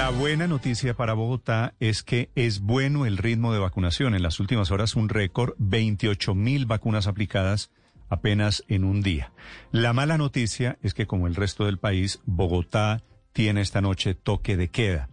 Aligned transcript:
La 0.00 0.08
buena 0.08 0.46
noticia 0.46 0.94
para 0.94 1.12
Bogotá 1.12 1.74
es 1.78 2.02
que 2.02 2.30
es 2.34 2.60
bueno 2.60 3.04
el 3.04 3.18
ritmo 3.18 3.52
de 3.52 3.58
vacunación. 3.58 4.14
En 4.14 4.22
las 4.22 4.40
últimas 4.40 4.70
horas, 4.70 4.96
un 4.96 5.10
récord: 5.10 5.52
28 5.58 6.34
mil 6.34 6.64
vacunas 6.64 7.06
aplicadas 7.06 7.70
apenas 8.08 8.64
en 8.68 8.84
un 8.84 9.02
día. 9.02 9.30
La 9.72 9.92
mala 9.92 10.16
noticia 10.16 10.78
es 10.80 10.94
que, 10.94 11.06
como 11.06 11.26
el 11.26 11.34
resto 11.34 11.66
del 11.66 11.76
país, 11.76 12.20
Bogotá 12.24 13.02
tiene 13.34 13.60
esta 13.60 13.82
noche 13.82 14.14
toque 14.14 14.56
de 14.56 14.68
queda 14.68 15.10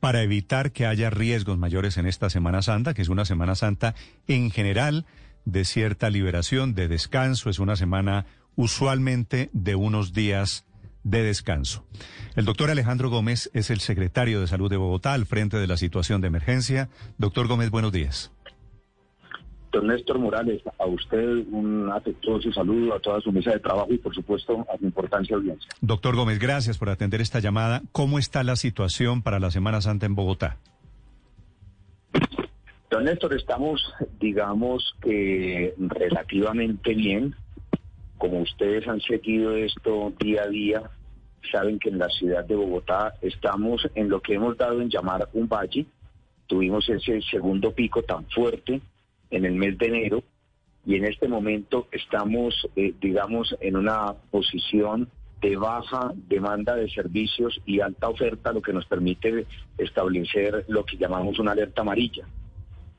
para 0.00 0.22
evitar 0.22 0.72
que 0.72 0.86
haya 0.86 1.10
riesgos 1.10 1.58
mayores 1.58 1.98
en 1.98 2.06
esta 2.06 2.30
Semana 2.30 2.62
Santa, 2.62 2.94
que 2.94 3.02
es 3.02 3.10
una 3.10 3.26
Semana 3.26 3.54
Santa 3.54 3.94
en 4.28 4.50
general 4.50 5.04
de 5.44 5.66
cierta 5.66 6.08
liberación, 6.08 6.74
de 6.74 6.88
descanso, 6.88 7.50
es 7.50 7.58
una 7.58 7.76
semana 7.76 8.24
usualmente 8.56 9.50
de 9.52 9.74
unos 9.74 10.14
días 10.14 10.64
de 11.04 11.22
descanso. 11.22 11.84
El 12.36 12.44
doctor 12.44 12.70
Alejandro 12.70 13.10
Gómez 13.10 13.50
es 13.54 13.70
el 13.70 13.80
secretario 13.80 14.40
de 14.40 14.46
Salud 14.46 14.70
de 14.70 14.76
Bogotá 14.76 15.14
al 15.14 15.26
frente 15.26 15.58
de 15.58 15.66
la 15.66 15.76
situación 15.76 16.20
de 16.20 16.28
emergencia. 16.28 16.88
Doctor 17.18 17.48
Gómez, 17.48 17.70
buenos 17.70 17.92
días. 17.92 18.32
Don 19.72 19.86
Néstor 19.86 20.18
Morales, 20.18 20.62
a 20.78 20.86
usted 20.86 21.46
un 21.50 21.90
afectuoso 21.90 22.52
saludo, 22.52 22.94
a 22.94 23.00
toda 23.00 23.20
su 23.20 23.32
mesa 23.32 23.52
de 23.52 23.58
trabajo 23.58 23.88
y 23.90 23.98
por 23.98 24.14
supuesto 24.14 24.66
a 24.72 24.76
su 24.76 24.84
importancia 24.84 25.34
audiencia. 25.34 25.68
Doctor 25.80 26.14
Gómez, 26.14 26.38
gracias 26.38 26.76
por 26.76 26.90
atender 26.90 27.22
esta 27.22 27.40
llamada. 27.40 27.80
¿Cómo 27.90 28.18
está 28.18 28.44
la 28.44 28.56
situación 28.56 29.22
para 29.22 29.40
la 29.40 29.50
Semana 29.50 29.80
Santa 29.80 30.04
en 30.04 30.14
Bogotá? 30.14 30.58
Don 32.90 33.04
Néstor, 33.04 33.32
estamos, 33.34 33.82
digamos 34.20 34.94
que 35.00 35.74
relativamente 35.78 36.94
bien. 36.94 37.34
Como 38.22 38.38
ustedes 38.38 38.86
han 38.86 39.00
seguido 39.00 39.56
esto 39.56 40.12
día 40.20 40.44
a 40.44 40.46
día, 40.46 40.82
saben 41.50 41.80
que 41.80 41.88
en 41.88 41.98
la 41.98 42.08
ciudad 42.08 42.44
de 42.44 42.54
Bogotá 42.54 43.14
estamos 43.20 43.84
en 43.96 44.08
lo 44.08 44.20
que 44.20 44.34
hemos 44.34 44.56
dado 44.56 44.80
en 44.80 44.88
llamar 44.88 45.28
un 45.32 45.48
valle. 45.48 45.86
Tuvimos 46.46 46.88
ese 46.88 47.20
segundo 47.22 47.72
pico 47.72 48.04
tan 48.04 48.24
fuerte 48.26 48.80
en 49.28 49.44
el 49.44 49.54
mes 49.54 49.76
de 49.76 49.86
enero 49.86 50.22
y 50.86 50.94
en 50.94 51.06
este 51.06 51.26
momento 51.26 51.88
estamos, 51.90 52.54
eh, 52.76 52.94
digamos, 53.00 53.56
en 53.60 53.76
una 53.76 54.14
posición 54.30 55.08
de 55.40 55.56
baja 55.56 56.12
demanda 56.14 56.76
de 56.76 56.88
servicios 56.90 57.60
y 57.66 57.80
alta 57.80 58.08
oferta, 58.08 58.52
lo 58.52 58.62
que 58.62 58.72
nos 58.72 58.86
permite 58.86 59.46
establecer 59.78 60.64
lo 60.68 60.84
que 60.84 60.96
llamamos 60.96 61.40
una 61.40 61.50
alerta 61.50 61.82
amarilla. 61.82 62.24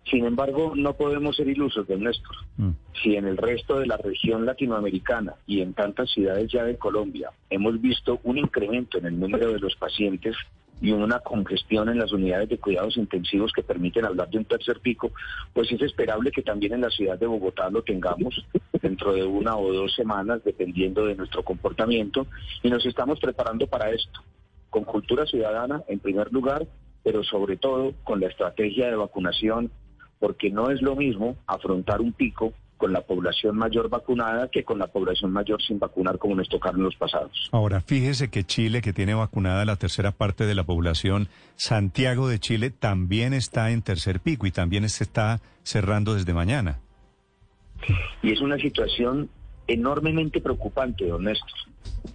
Sin 0.09 0.25
embargo, 0.25 0.73
no 0.75 0.93
podemos 0.93 1.35
ser 1.35 1.47
ilusos, 1.47 1.87
don 1.87 2.03
Néstor. 2.03 2.35
Mm. 2.57 2.71
Si 3.01 3.15
en 3.15 3.25
el 3.25 3.37
resto 3.37 3.79
de 3.79 3.87
la 3.87 3.97
región 3.97 4.45
latinoamericana 4.45 5.35
y 5.47 5.61
en 5.61 5.73
tantas 5.73 6.09
ciudades 6.11 6.51
ya 6.51 6.63
de 6.63 6.77
Colombia 6.77 7.31
hemos 7.49 7.79
visto 7.81 8.19
un 8.23 8.37
incremento 8.37 8.97
en 8.97 9.05
el 9.05 9.19
número 9.19 9.51
de 9.53 9.59
los 9.59 9.75
pacientes 9.75 10.35
y 10.81 10.91
una 10.91 11.19
congestión 11.19 11.87
en 11.87 11.99
las 11.99 12.11
unidades 12.11 12.49
de 12.49 12.57
cuidados 12.57 12.97
intensivos 12.97 13.53
que 13.53 13.63
permiten 13.63 14.03
hablar 14.03 14.29
de 14.29 14.39
un 14.39 14.45
tercer 14.45 14.81
pico, 14.81 15.11
pues 15.53 15.71
es 15.71 15.81
esperable 15.81 16.31
que 16.31 16.41
también 16.41 16.73
en 16.73 16.81
la 16.81 16.89
ciudad 16.89 17.17
de 17.17 17.25
Bogotá 17.25 17.69
lo 17.69 17.83
tengamos 17.83 18.45
dentro 18.81 19.13
de 19.13 19.23
una 19.23 19.55
o 19.55 19.71
dos 19.71 19.95
semanas, 19.95 20.43
dependiendo 20.43 21.05
de 21.05 21.15
nuestro 21.15 21.43
comportamiento, 21.43 22.27
y 22.61 22.69
nos 22.69 22.85
estamos 22.85 23.19
preparando 23.21 23.65
para 23.67 23.91
esto, 23.91 24.19
con 24.69 24.83
cultura 24.83 25.25
ciudadana 25.25 25.83
en 25.87 25.99
primer 25.99 26.33
lugar, 26.33 26.67
pero 27.01 27.23
sobre 27.23 27.55
todo 27.55 27.93
con 28.03 28.19
la 28.19 28.27
estrategia 28.27 28.87
de 28.87 28.97
vacunación, 28.97 29.71
porque 30.23 30.49
no 30.49 30.71
es 30.71 30.81
lo 30.81 30.95
mismo 30.95 31.35
afrontar 31.47 31.99
un 31.99 32.13
pico 32.13 32.53
con 32.77 32.93
la 32.93 33.01
población 33.01 33.57
mayor 33.57 33.89
vacunada 33.89 34.47
que 34.47 34.63
con 34.63 34.79
la 34.79 34.87
población 34.87 35.33
mayor 35.33 35.61
sin 35.61 35.79
vacunar 35.79 36.17
como 36.17 36.33
nos 36.33 36.47
tocaron 36.47 36.81
los 36.81 36.95
pasados. 36.95 37.49
Ahora, 37.51 37.81
fíjese 37.81 38.29
que 38.29 38.45
Chile, 38.45 38.81
que 38.81 38.93
tiene 38.93 39.15
vacunada 39.15 39.65
la 39.65 39.75
tercera 39.75 40.13
parte 40.13 40.45
de 40.45 40.55
la 40.55 40.63
población, 40.63 41.27
Santiago 41.57 42.29
de 42.29 42.39
Chile 42.39 42.69
también 42.69 43.33
está 43.33 43.71
en 43.71 43.81
tercer 43.81 44.21
pico 44.21 44.47
y 44.47 44.51
también 44.51 44.87
se 44.87 45.03
está 45.03 45.41
cerrando 45.63 46.13
desde 46.13 46.33
mañana. 46.33 46.79
Y 48.21 48.31
es 48.31 48.39
una 48.39 48.57
situación 48.57 49.29
enormemente 49.67 50.39
preocupante, 50.39 51.05
don 51.05 51.25
Néstor. 51.25 51.49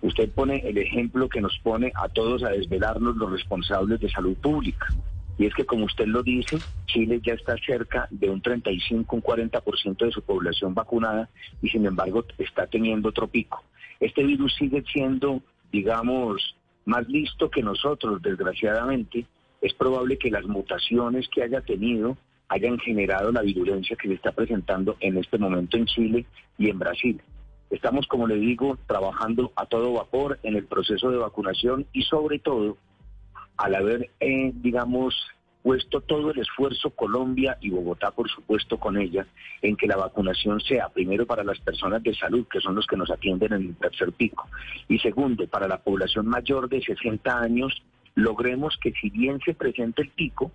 Usted 0.01 0.31
pone 0.31 0.67
el 0.67 0.79
ejemplo 0.79 1.29
que 1.29 1.43
nos 1.43 1.59
pone 1.63 1.93
a 1.95 2.09
todos 2.09 2.43
a 2.43 2.49
desvelarnos 2.49 3.17
los 3.17 3.31
responsables 3.31 4.01
de 4.01 4.09
salud 4.09 4.35
pública. 4.39 4.87
Y 5.39 5.47
es 5.47 5.55
que, 5.55 5.65
como 5.65 5.85
usted 5.85 6.07
lo 6.07 6.23
dice, 6.23 6.59
Chile 6.87 7.21
ya 7.23 7.35
está 7.35 7.57
cerca 7.65 8.09
de 8.11 8.29
un 8.29 8.43
35, 8.43 9.17
un 9.17 9.23
40% 9.23 10.05
de 10.05 10.11
su 10.11 10.21
población 10.23 10.75
vacunada 10.75 11.31
y, 11.63 11.69
sin 11.69 11.87
embargo, 11.87 12.25
está 12.39 12.67
teniendo 12.67 13.11
otro 13.11 13.29
pico. 13.29 13.63
Este 14.01 14.25
virus 14.25 14.55
sigue 14.57 14.83
siendo, 14.93 15.41
digamos, 15.71 16.57
más 16.85 17.09
listo 17.09 17.51
que 17.51 17.63
nosotros, 17.63 18.21
desgraciadamente. 18.21 19.27
Es 19.61 19.75
probable 19.75 20.19
que 20.19 20.31
las 20.31 20.45
mutaciones 20.45 21.29
que 21.29 21.45
haya 21.45 21.61
tenido 21.61 22.17
hayan 22.49 22.79
generado 22.79 23.31
la 23.31 23.43
virulencia 23.43 23.97
que 23.97 24.09
se 24.09 24.15
está 24.15 24.33
presentando 24.33 24.97
en 25.01 25.19
este 25.19 25.39
momento 25.39 25.77
en 25.77 25.87
Chile 25.87 26.27
y 26.57 26.71
en 26.71 26.79
Brasil. 26.79 27.21
Estamos, 27.71 28.07
como 28.07 28.27
le 28.27 28.37
digo, 28.37 28.79
trabajando 28.87 29.53
a 29.55 29.67
todo 29.67 29.93
vapor 29.93 30.39
en 30.43 30.57
el 30.57 30.65
proceso 30.65 31.11
de 31.11 31.19
vacunación 31.19 31.87
y 31.93 32.03
sobre 32.03 32.39
todo 32.39 32.79
al 33.59 33.75
haber, 33.75 34.11
eh, 34.21 34.53
digamos, 34.55 35.15
puesto 35.63 36.01
todo 36.01 36.31
el 36.31 36.39
esfuerzo 36.39 36.91
Colombia 36.91 37.59
y 37.61 37.71
Bogotá, 37.71 38.13
por 38.13 38.31
supuesto, 38.31 38.79
con 38.79 38.97
ella, 38.97 39.27
en 39.61 39.77
que 39.77 39.87
la 39.87 39.97
vacunación 39.97 40.61
sea 40.61 40.89
primero 40.89 41.27
para 41.27 41.45
las 41.45 41.59
personas 41.59 42.03
de 42.03 42.15
salud, 42.15 42.47
que 42.51 42.61
son 42.61 42.77
los 42.77 42.87
que 42.87 42.97
nos 42.97 43.11
atienden 43.11 43.53
en 43.53 43.63
el 43.63 43.77
tercer 43.77 44.13
pico, 44.13 44.49
y 44.89 44.99
segundo, 45.01 45.47
para 45.49 45.69
la 45.69 45.79
población 45.79 46.27
mayor 46.27 46.69
de 46.69 46.81
60 46.81 47.39
años, 47.39 47.83
logremos 48.15 48.79
que 48.81 48.93
si 48.93 49.11
bien 49.11 49.41
se 49.45 49.55
presente 49.55 50.03
el 50.03 50.11
pico, 50.11 50.53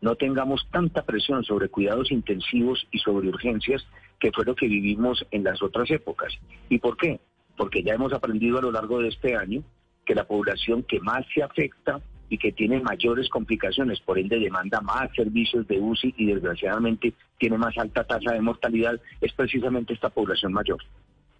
no 0.00 0.16
tengamos 0.16 0.66
tanta 0.70 1.02
presión 1.02 1.44
sobre 1.44 1.68
cuidados 1.68 2.10
intensivos 2.10 2.86
y 2.90 2.98
sobre 2.98 3.28
urgencias 3.28 3.86
que 4.18 4.32
fue 4.32 4.44
lo 4.44 4.54
que 4.54 4.66
vivimos 4.66 5.24
en 5.30 5.44
las 5.44 5.62
otras 5.62 5.90
épocas. 5.90 6.32
¿Y 6.68 6.78
por 6.78 6.96
qué? 6.96 7.20
Porque 7.56 7.82
ya 7.82 7.94
hemos 7.94 8.12
aprendido 8.12 8.58
a 8.58 8.62
lo 8.62 8.72
largo 8.72 9.00
de 9.00 9.08
este 9.08 9.36
año 9.36 9.62
que 10.06 10.14
la 10.14 10.24
población 10.24 10.82
que 10.82 11.00
más 11.00 11.24
se 11.34 11.42
afecta 11.42 12.00
y 12.30 12.38
que 12.38 12.52
tiene 12.52 12.80
mayores 12.80 13.28
complicaciones, 13.28 14.00
por 14.00 14.18
ende 14.18 14.38
demanda 14.38 14.80
más 14.80 15.10
servicios 15.14 15.66
de 15.68 15.80
UCI 15.80 16.14
y 16.16 16.26
desgraciadamente 16.26 17.12
tiene 17.38 17.58
más 17.58 17.76
alta 17.76 18.04
tasa 18.04 18.32
de 18.32 18.40
mortalidad, 18.40 18.98
es 19.20 19.32
precisamente 19.32 19.92
esta 19.92 20.08
población 20.08 20.52
mayor. 20.52 20.78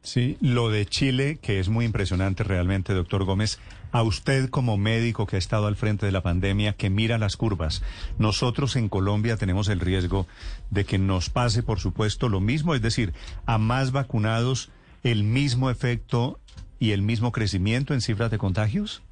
Sí, 0.03 0.39
lo 0.41 0.71
de 0.71 0.87
Chile, 0.87 1.39
que 1.43 1.61
es 1.61 1.69
muy 1.69 1.85
impresionante 1.85 2.43
realmente, 2.43 2.95
doctor 2.95 3.25
Gómez, 3.25 3.61
a 3.93 4.03
usted 4.03 4.49
como 4.49 4.79
médico 4.79 5.27
que 5.27 5.37
ha 5.37 5.39
estado 5.39 5.67
al 5.67 5.77
frente 5.77 6.07
de 6.07 6.13
la 6.13 6.23
pandemia, 6.23 6.73
que 6.73 6.89
mira 6.89 7.19
las 7.19 7.37
curvas, 7.37 7.83
nosotros 8.19 8.77
en 8.77 8.89
Colombia 8.89 9.37
tenemos 9.37 9.69
el 9.69 9.79
riesgo 9.79 10.27
de 10.71 10.85
que 10.85 10.99
nos 10.99 11.29
pase, 11.29 11.63
por 11.63 11.81
supuesto, 11.81 12.29
lo 12.31 12.41
mismo, 12.41 12.75
es 12.75 12.81
decir, 12.81 13.13
a 13.45 13.59
más 13.59 13.93
vacunados, 13.93 14.71
el 15.03 15.23
mismo 15.23 15.71
efecto 15.71 16.41
y 16.79 16.93
el 16.93 17.03
mismo 17.03 17.31
crecimiento 17.31 17.93
en 17.93 18.01
cifras 18.01 18.31
de 18.31 18.39
contagios. 18.39 19.03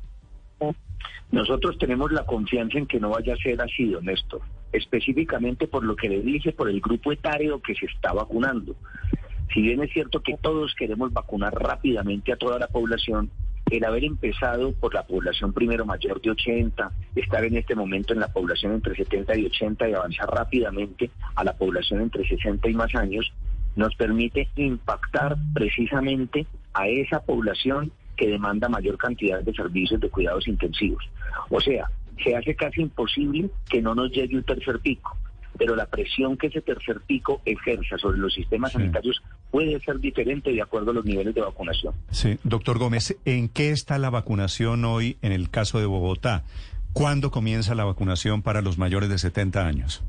Nosotros 1.31 1.77
tenemos 1.79 2.11
la 2.11 2.25
confianza 2.25 2.79
en 2.79 2.87
que 2.87 3.01
no 3.01 3.11
vaya 3.11 3.35
a 3.35 3.37
ser 3.37 3.61
así, 3.61 3.87
don 3.91 4.07
Néstor, 4.07 4.41
específicamente 4.73 5.67
por 5.67 5.85
lo 5.85 5.95
que 5.95 6.09
le 6.09 6.23
dije, 6.23 6.53
por 6.53 6.71
el 6.71 6.81
grupo 6.81 7.13
etario 7.13 7.61
que 7.61 7.75
se 7.75 7.87
está 7.87 8.13
vacunando. 8.13 8.75
Si 9.53 9.63
bien 9.63 9.83
es 9.83 9.93
cierto 9.93 10.23
que 10.23 10.37
todos 10.41 10.75
queremos 10.75 11.13
vacunar 11.13 11.55
rápidamente 11.55 12.33
a 12.33 12.37
toda 12.37 12.59
la 12.59 12.67
población, 12.69 13.31
el 13.71 13.85
haber 13.85 14.05
empezado 14.05 14.73
por 14.73 14.95
la 14.95 15.07
población 15.07 15.53
primero 15.53 15.85
mayor 15.85 16.21
de 16.23 16.31
80, 16.31 16.91
estar 17.15 17.45
en 17.45 17.57
este 17.57 17.75
momento 17.75 18.15
en 18.15 18.21
la 18.21 18.33
población 18.33 18.73
entre 18.73 18.95
70 18.95 19.37
y 19.37 19.47
80 19.47 19.89
y 19.89 19.95
avanzar 19.95 20.31
rápidamente 20.31 21.11
a 21.35 21.45
la 21.45 21.53
población 21.55 22.01
entre 22.01 22.27
60 22.27 22.69
y 22.69 22.75
más 22.75 22.95
años, 22.95 23.31
nos 23.77 23.95
permite 23.95 24.49
impactar 24.57 25.37
precisamente 25.53 26.47
a 26.73 26.89
esa 26.89 27.21
población 27.21 27.93
que 28.19 28.29
demanda 28.29 28.69
mayor 28.69 28.99
cantidad 28.99 29.41
de 29.41 29.55
servicios 29.55 30.01
de 30.01 30.11
cuidados 30.11 30.47
intensivos. 30.49 31.03
O 31.49 31.61
sea, 31.61 31.89
se 32.23 32.37
hace 32.37 32.55
casi 32.55 32.83
imposible 32.83 33.49
que 33.71 33.81
no 33.81 33.95
nos 33.95 34.11
llegue 34.11 34.37
un 34.37 34.43
tercer 34.43 34.81
pico, 34.81 35.17
pero 35.57 35.77
la 35.77 35.87
presión 35.87 36.37
que 36.37 36.49
ese 36.49 36.61
tercer 36.61 37.01
pico 37.07 37.41
ejerza 37.45 37.97
sobre 37.97 38.19
los 38.19 38.35
sistemas 38.35 38.73
sanitarios 38.73 39.23
puede 39.51 39.79
ser 39.81 39.99
diferente 40.01 40.53
de 40.53 40.61
acuerdo 40.61 40.91
a 40.91 40.95
los 40.95 41.05
niveles 41.05 41.35
de 41.35 41.41
vacunación. 41.41 41.95
Sí, 42.11 42.39
doctor 42.43 42.79
Gómez, 42.79 43.17
¿en 43.25 43.49
qué 43.49 43.71
está 43.71 43.99
la 43.99 44.11
vacunación 44.11 44.85
hoy 44.85 45.17
en 45.23 45.33
el 45.33 45.49
caso 45.49 45.79
de 45.79 45.87
Bogotá? 45.87 46.45
¿Cuándo 46.93 47.31
comienza 47.31 47.75
la 47.75 47.85
vacunación 47.85 48.43
para 48.43 48.61
los 48.63 48.79
mayores 48.79 49.09
de 49.09 49.19
70 49.19 49.65
años? 49.65 50.03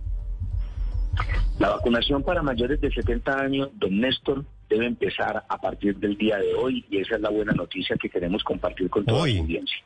La 1.60 1.70
vacunación 1.70 2.24
para 2.24 2.42
mayores 2.42 2.82
de 2.82 2.92
70 2.92 3.40
años, 3.40 3.70
don 3.76 4.00
Néstor, 4.00 4.46
debe 4.70 4.86
empezar 4.86 5.44
a 5.48 5.58
partir 5.58 5.98
del 5.98 6.16
día 6.16 6.38
de 6.38 6.54
hoy 6.54 6.86
y 6.90 7.00
esa 7.00 7.16
es 7.16 7.22
la 7.22 7.30
buena 7.30 7.54
noticia 7.54 7.98
que 7.98 8.10
queremos 8.10 8.44
compartir 8.44 8.90
con 8.90 9.04
toda 9.04 9.28
la 9.28 9.40
audiencia. 9.40 9.78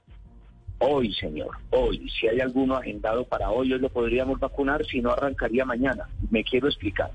Hoy, 0.80 1.14
señor, 1.14 1.58
hoy. 1.70 2.10
Si 2.10 2.28
hay 2.28 2.42
alguno 2.42 2.76
agendado 2.76 3.24
para 3.24 3.50
hoy, 3.50 3.72
hoy 3.72 3.80
lo 3.80 3.90
podríamos 3.90 4.40
vacunar, 4.40 4.86
si 4.86 5.00
no 5.00 5.12
arrancaría 5.12 5.64
mañana. 5.64 6.10
Me 6.30 6.44
quiero 6.44 6.68
explicar. 6.68 7.12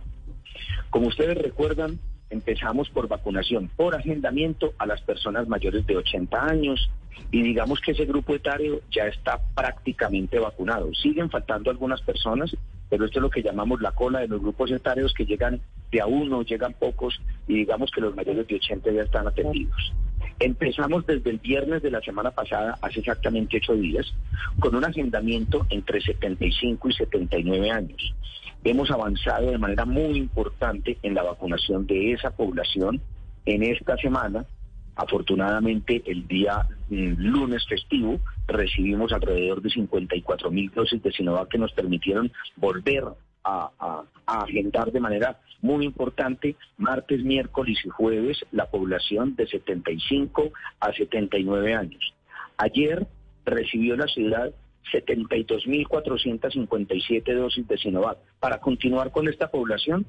Como 0.89 1.09
ustedes 1.09 1.37
recuerdan, 1.37 1.99
empezamos 2.31 2.89
por 2.91 3.09
vacunación 3.09 3.71
por 3.77 3.95
agendamiento 3.95 4.73
a 4.79 4.87
las 4.87 5.01
personas 5.03 5.49
mayores 5.49 5.87
de 5.87 5.97
80 5.97 6.47
años 6.47 6.91
y 7.31 7.43
digamos 7.43 7.81
que 7.81 7.93
ese 7.93 8.05
grupo 8.05 8.35
etario 8.35 8.81
ya 8.91 9.05
está 9.05 9.39
prácticamente 9.55 10.39
vacunado. 10.39 10.93
Siguen 10.95 11.31
faltando 11.31 11.71
algunas 11.71 12.01
personas, 12.01 12.55
pero 12.89 13.05
esto 13.05 13.19
es 13.19 13.23
lo 13.23 13.31
que 13.31 13.43
llamamos 13.43 13.81
la 13.81 13.93
cola 13.93 14.21
de 14.21 14.29
los 14.29 14.41
grupos 14.41 14.71
etarios 14.71 15.13
que 15.13 15.27
llegan 15.27 15.61
de 15.91 16.01
a 16.01 16.07
uno, 16.07 16.43
llegan 16.43 16.75
pocos 16.75 17.21
y 17.47 17.55
digamos 17.55 17.91
que 17.91 18.01
los 18.01 18.15
mayores 18.15 18.47
de 18.47 18.57
80 18.57 18.91
ya 18.93 19.03
están 19.03 19.27
atendidos. 19.27 19.93
Empezamos 20.41 21.05
desde 21.07 21.31
el 21.31 21.39
viernes 21.39 21.83
de 21.83 21.91
la 21.91 22.01
semana 22.01 22.31
pasada, 22.31 22.79
hace 22.81 23.01
exactamente 23.01 23.57
ocho 23.57 23.75
días, 23.75 24.07
con 24.61 24.75
un 24.77 24.85
agendamiento 24.85 25.67
entre 25.71 26.01
75 26.01 26.89
y 26.89 26.93
79 26.93 27.71
años. 27.71 28.15
Hemos 28.63 28.91
avanzado 28.91 29.51
de 29.51 29.59
manera 29.59 29.85
muy 29.85 30.17
importante 30.17 30.99
en 31.03 31.15
la 31.15 31.23
vacunación 31.23 31.87
de 31.87 32.13
esa 32.13 32.31
población 32.31 33.01
en 33.47 33.63
esta 33.63 33.97
semana. 33.97 34.45
Afortunadamente, 34.95 36.03
el 36.07 36.27
día 36.27 36.67
mm, 36.89 37.15
lunes 37.19 37.67
festivo 37.67 38.21
recibimos 38.47 39.13
alrededor 39.13 39.63
de 39.63 39.71
54 39.71 40.51
mil 40.51 40.71
dosis 40.71 41.03
de 41.03 41.13
Sinovac 41.13 41.49
que 41.49 41.59
nos 41.59 41.73
permitieron 41.73 42.33
volver 42.57 43.05
a, 43.49 44.05
agendar 44.27 44.93
de 44.93 45.01
manera 45.01 45.41
muy 45.63 45.87
importante 45.87 46.55
martes, 46.77 47.25
miércoles 47.25 47.79
y 47.85 47.89
jueves 47.89 48.45
la 48.53 48.67
población 48.67 49.35
de 49.37 49.47
75 49.47 50.53
a 50.81 50.93
79 50.93 51.75
años. 51.75 52.13
Ayer 52.59 53.07
recibió 53.47 53.97
la 53.97 54.07
ciudad 54.07 54.53
72.457 54.93 57.35
dosis 57.35 57.67
de 57.67 57.79
Sinovac 57.79 58.19
para 58.39 58.61
continuar 58.61 59.13
con 59.13 59.29
esta 59.29 59.51
población, 59.51 60.05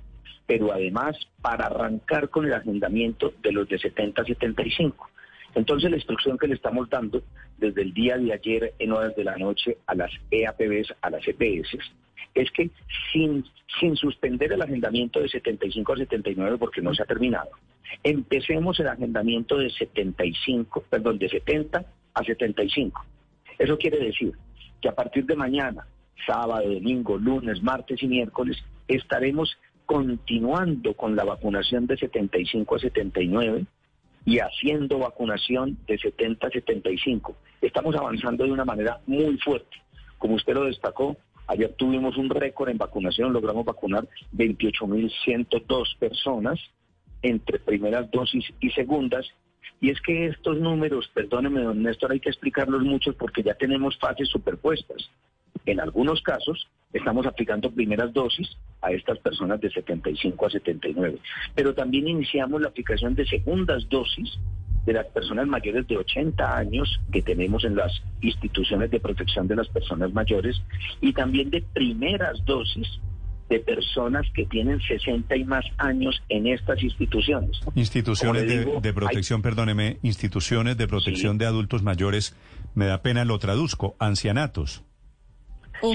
pero 0.46 0.74
además 0.74 1.16
para 1.42 1.68
arrancar 1.68 2.28
con 2.30 2.46
el 2.46 2.54
agendamiento 2.54 3.32
de 3.42 3.54
los 3.54 3.70
de 3.70 3.80
70 3.80 4.22
a 4.22 4.26
75. 4.26 5.10
Entonces 5.56 5.90
la 5.90 5.98
instrucción 5.98 6.38
que 6.38 6.48
le 6.48 6.54
estamos 6.56 6.90
dando 6.90 7.24
desde 7.58 7.82
el 7.82 7.94
día 7.94 8.18
de 8.18 8.34
ayer 8.34 8.74
en 8.80 8.92
horas 8.92 9.16
de 9.16 9.24
la 9.24 9.38
noche 9.38 9.78
a 9.88 9.96
las 9.96 10.12
EAPBs, 10.32 10.94
a 11.02 11.10
las 11.10 11.26
EPS, 11.28 11.78
es 12.34 12.52
que 12.52 12.70
sin, 13.12 13.46
sin 13.80 13.96
suspender 13.96 14.54
el 14.54 14.62
agendamiento 14.62 15.20
de 15.20 15.30
75 15.30 15.94
a 15.94 15.98
79 15.98 16.58
porque 16.58 16.82
no 16.82 16.94
se 16.94 17.04
ha 17.04 17.06
terminado, 17.06 17.50
empecemos 18.04 18.80
el 18.80 18.88
agendamiento 18.88 19.58
de 19.58 19.70
75, 19.70 20.84
perdón, 20.90 21.18
de 21.18 21.30
70 21.30 21.86
a 22.14 22.24
75. 22.24 23.06
Eso 23.58 23.78
quiere 23.78 24.00
decir 24.00 24.34
que 24.82 24.90
a 24.90 24.96
partir 24.96 25.26
de 25.26 25.36
mañana, 25.36 25.86
sábado, 26.26 26.74
domingo, 26.74 27.18
lunes, 27.18 27.62
martes 27.62 28.02
y 28.02 28.08
miércoles, 28.08 28.58
estaremos 28.88 29.58
continuando 29.86 30.94
con 30.94 31.16
la 31.16 31.24
vacunación 31.24 31.88
de 31.88 31.98
75 31.98 32.76
a 32.76 32.80
79 32.80 33.66
y 34.26 34.40
haciendo 34.40 35.00
vacunación 35.00 35.78
de 35.88 35.98
70 35.98 36.48
a 36.48 36.52
75. 36.52 37.36
Estamos 37.62 37.96
avanzando 37.96 38.44
de 38.44 38.52
una 38.52 38.66
manera 38.66 39.00
muy 39.08 39.38
fuerte. 39.38 39.78
Como 40.18 40.36
usted 40.36 40.54
lo 40.54 40.66
destacó, 40.66 41.18
ayer 41.50 41.74
tuvimos 41.76 42.16
un 42.16 42.30
récord 42.30 42.70
en 42.70 42.78
vacunación, 42.78 43.34
logramos 43.34 43.66
vacunar 43.66 44.08
28.102 44.34 45.98
personas 45.98 46.60
entre 47.22 47.60
primeras 47.60 48.10
dosis 48.12 48.46
y 48.60 48.70
segundas. 48.70 49.28
Y 49.82 49.90
es 49.90 50.00
que 50.02 50.28
estos 50.28 50.60
números, 50.60 51.10
perdóneme, 51.14 51.62
don 51.62 51.82
Néstor, 51.82 52.12
hay 52.12 52.20
que 52.20 52.30
explicarlos 52.30 52.84
mucho 52.84 53.14
porque 53.14 53.44
ya 53.44 53.56
tenemos 53.56 53.98
fases 53.98 54.30
superpuestas. 54.30 55.10
En 55.66 55.80
algunos 55.80 56.22
casos 56.22 56.68
estamos 56.94 57.26
aplicando 57.26 57.72
primeras 57.72 58.14
dosis 58.14 58.58
a 58.82 58.92
estas 58.92 59.18
personas 59.20 59.60
de 59.60 59.70
75 59.72 60.46
a 60.46 60.50
79, 60.50 61.18
pero 61.56 61.74
también 61.74 62.08
iniciamos 62.08 62.62
la 62.62 62.70
aplicación 62.70 63.16
de 63.16 63.26
segundas 63.26 63.88
dosis 63.90 64.38
de 64.90 64.94
las 64.94 65.06
personas 65.06 65.48
mayores 65.48 65.88
de 65.88 65.98
80 65.98 66.58
años 66.58 67.00
que 67.12 67.22
tenemos 67.22 67.64
en 67.64 67.76
las 67.76 67.92
instituciones 68.22 68.90
de 68.90 69.00
protección 69.00 69.48
de 69.48 69.56
las 69.56 69.68
personas 69.68 70.12
mayores 70.14 70.60
y 71.00 71.14
también 71.14 71.52
de 71.52 71.62
primeras 71.62 72.44
dosis 72.44 72.88
de 73.50 73.60
personas 73.60 74.26
que 74.34 74.48
tienen 74.48 74.82
60 74.82 75.36
y 75.36 75.44
más 75.44 75.64
años 75.78 76.24
en 76.30 76.48
estas 76.48 76.82
instituciones. 76.82 77.60
Instituciones 77.76 78.48
de, 78.48 78.94
protección, 78.94 79.44
perdóneme, 79.44 80.00
instituciones 80.02 80.76
de 80.76 80.88
protección 80.88 81.38
de 81.38 81.46
adultos 81.46 81.84
mayores, 81.84 82.36
me 82.74 82.88
da 82.88 83.04
pena 83.04 83.26
lo 83.26 83.38
traduzco, 83.38 83.96
ancianatos. 84.00 84.84
O 85.82 85.94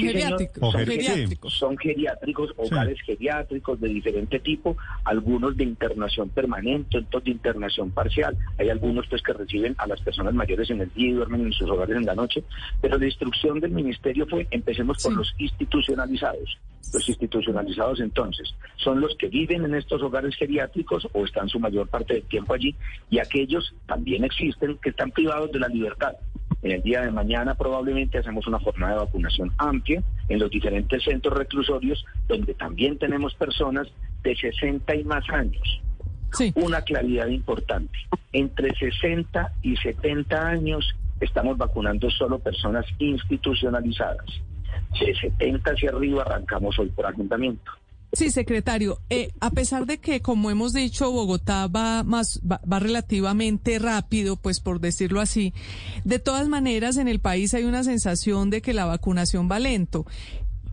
geriátricos. 0.73 1.55
Son 1.55 1.77
geriátricos, 1.77 2.53
hogares 2.57 3.01
geriátricos 3.03 3.81
de 3.81 3.89
diferente 3.89 4.39
tipo, 4.41 4.77
algunos 5.05 5.57
de 5.57 5.65
internación 5.65 6.29
permanente, 6.31 6.99
otros 6.99 7.25
de 7.25 7.31
internación 7.33 7.91
parcial. 7.91 8.37
Hay 8.59 8.69
algunos 8.69 9.07
pues 9.09 9.23
que 9.23 9.33
reciben 9.33 9.75
a 9.79 9.87
las 9.87 10.01
personas 10.01 10.35
mayores 10.35 10.71
en 10.71 10.81
el 10.81 10.93
día 10.95 11.09
y 11.09 11.13
duermen 11.13 11.47
en 11.47 11.53
sus 11.53 11.69
hogares 11.69 11.97
en 11.97 12.07
la 12.07 12.15
noche. 12.15 12.45
Pero 12.81 12.99
la 12.99 13.07
instrucción 13.07 13.61
del 13.61 13.73
ministerio 13.73 14.27
fue, 14.27 14.47
empecemos 14.51 15.03
por 15.03 15.15
los 15.15 15.35
institucionalizados. 15.39 16.59
Los 16.93 17.09
institucionalizados 17.09 18.01
entonces 18.01 18.55
son 18.77 19.01
los 19.01 19.17
que 19.17 19.29
viven 19.29 19.65
en 19.65 19.75
estos 19.75 20.03
hogares 20.03 20.37
geriátricos 20.37 21.09
o 21.13 21.25
están 21.25 21.49
su 21.49 21.59
mayor 21.59 21.89
parte 21.89 22.15
del 22.15 22.23
tiempo 22.25 22.55
allí 22.55 22.75
y 23.11 23.19
aquellos 23.19 23.75
también 23.87 24.25
existen 24.25 24.79
que 24.79 24.91
están 24.91 25.11
privados 25.11 25.51
de 25.51 25.61
la 25.61 25.69
libertad. 25.69 26.15
En 26.65 26.73
el 26.73 26.83
día 26.83 27.03
de 27.03 27.11
mañana 27.11 27.55
probablemente 27.55 28.17
hacemos 28.17 28.47
una 28.47 28.59
jornada 28.59 28.95
de 28.95 28.99
vacunación 29.01 29.53
amplia 29.59 30.03
en 30.31 30.39
los 30.39 30.51
diferentes 30.51 31.05
centros 31.05 31.37
reclusorios 31.37 32.03
donde 32.27 32.55
también 32.55 32.99
tenemos 32.99 33.35
personas 33.35 33.87
de 34.23 34.35
60 34.35 34.95
y 34.97 35.05
más 35.05 35.29
años. 35.29 35.83
Una 36.55 36.81
claridad 36.81 37.27
importante. 37.27 37.99
Entre 38.33 38.75
60 38.75 39.53
y 39.61 39.77
70 39.77 40.49
años 40.49 40.97
estamos 41.21 41.59
vacunando 41.59 42.11
solo 42.11 42.39
personas 42.39 42.87
institucionalizadas. 42.99 44.25
De 44.99 45.15
70 45.15 45.71
hacia 45.71 45.91
arriba 45.91 46.23
arrancamos 46.23 46.79
hoy 46.79 46.89
por 46.89 47.05
ayuntamiento. 47.05 47.71
Sí, 48.15 48.31
secretario. 48.31 49.01
Eh, 49.11 49.31
a 49.41 49.51
pesar 49.51 49.87
de 49.87 49.99
que, 49.99 50.23
como 50.23 50.51
hemos 50.51 50.73
dicho, 50.73 51.11
Bogotá 51.11 51.67
va 51.67 52.05
más 52.05 52.41
va, 52.49 52.61
va, 52.71 52.79
relativamente 52.79 53.79
rápido, 53.79 54.37
pues 54.37 54.61
por 54.61 54.81
decirlo 54.81 55.21
así, 55.21 55.53
de 56.05 56.21
todas 56.21 56.49
maneras 56.49 56.97
en 56.97 57.09
el 57.09 57.21
país 57.21 57.55
hay 57.55 57.65
una 57.65 57.83
sensación 57.83 58.51
de 58.51 58.63
que 58.63 58.73
la 58.73 58.85
vacunación 58.85 59.49
va 59.51 59.59
lento. 59.59 60.07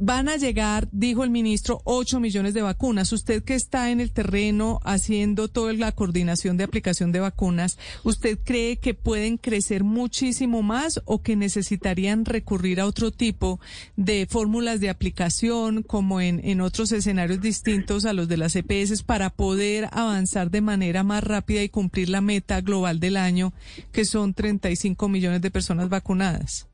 Van 0.04 0.30
a 0.30 0.36
llegar, 0.36 0.90
dijo 0.92 1.24
el 1.24 1.30
ministro, 1.30 1.80
8 1.84 2.20
millones 2.20 2.56
de 2.56 2.64
vacunas. 2.64 3.14
Usted 3.14 3.44
que 3.44 3.54
está 3.54 3.92
en 3.92 4.00
el 4.00 4.12
terreno 4.12 4.80
haciendo 4.84 5.48
toda 5.48 5.74
la 5.74 5.92
coordinación 5.92 6.58
de 6.58 6.64
aplicación 6.64 7.12
de 7.12 7.20
vacunas, 7.20 7.78
¿usted 8.04 8.40
cree 8.44 8.78
que 8.78 8.96
pueden 8.96 9.38
crecer 9.38 9.84
muchísimo 9.84 10.64
más 10.64 11.04
o 11.06 11.22
que 11.22 11.36
necesitarían 11.36 12.26
recurrir 12.26 12.82
a 12.82 12.88
otro 12.88 13.12
tipo 13.12 13.60
de 13.96 14.26
fórmulas 14.28 14.80
de 14.80 14.90
aplicación 14.90 15.84
como 15.84 16.20
en, 16.20 16.42
en 16.44 16.62
otros 16.62 16.92
escenarios 16.94 17.40
distintos 17.40 18.06
a 18.06 18.14
los 18.14 18.28
de 18.28 18.38
las 18.38 18.56
EPS 18.56 19.04
para 19.04 19.30
poder 19.30 19.88
avanzar 19.92 20.50
de 20.50 20.62
manera 20.62 21.04
más 21.04 21.24
rápida 21.24 21.62
y 21.62 21.70
cumplir 21.70 22.10
la 22.10 22.22
meta 22.22 22.60
global 22.62 23.00
del 23.00 23.18
año, 23.18 23.54
que 23.92 24.06
son 24.06 24.34
35 24.34 25.08
millones 25.10 25.44
de 25.44 25.52
personas 25.52 25.90
vacunadas? 25.90 26.68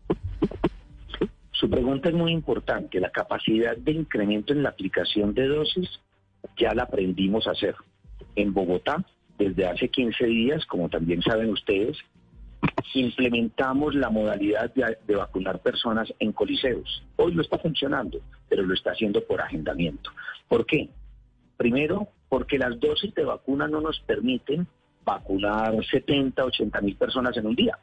Su 1.60 1.70
pregunta 1.70 2.10
es 2.10 2.16
muy 2.16 2.32
importante. 2.32 3.00
La 3.00 3.10
capacidad 3.10 3.76
de 3.76 3.92
incremento 3.92 4.54
en 4.54 4.62
la 4.62 4.70
aplicación 4.70 5.34
de 5.34 5.48
dosis 5.48 5.90
ya 6.56 6.74
la 6.76 6.84
aprendimos 6.84 7.48
a 7.48 7.52
hacer. 7.52 7.76
En 8.36 8.54
Bogotá, 8.54 9.04
desde 9.40 9.66
hace 9.66 9.90
15 9.90 10.26
días, 10.26 10.66
como 10.68 10.88
también 10.88 11.24
saben 11.24 11.50
ustedes, 11.50 11.98
implementamos 12.94 13.96
la 13.96 14.12
modalidad 14.12 14.72
de, 14.74 15.16
vacunar 15.16 15.60
personas 15.60 16.14
en 16.20 16.32
coliseos. 16.32 17.04
Hoy 17.16 17.34
no 17.34 17.42
está 17.42 17.58
funcionando, 17.58 18.20
pero 18.48 18.62
lo 18.62 18.76
está 18.76 18.92
haciendo 18.92 19.24
por 19.24 19.42
agendamiento. 19.42 20.12
¿Por 20.48 20.66
qué? 20.66 20.90
Primero, 21.58 22.08
porque 22.30 22.60
las 22.60 22.80
dosis 22.80 23.16
de 23.16 23.26
vacuna 23.26 23.68
no 23.68 23.82
nos 23.82 24.00
permiten 24.02 24.68
vacunar 25.04 25.74
70, 25.84 26.46
80 26.46 26.82
mil 26.82 26.96
personas 26.96 27.36
en 27.36 27.48
un 27.48 27.56
día. 27.56 27.80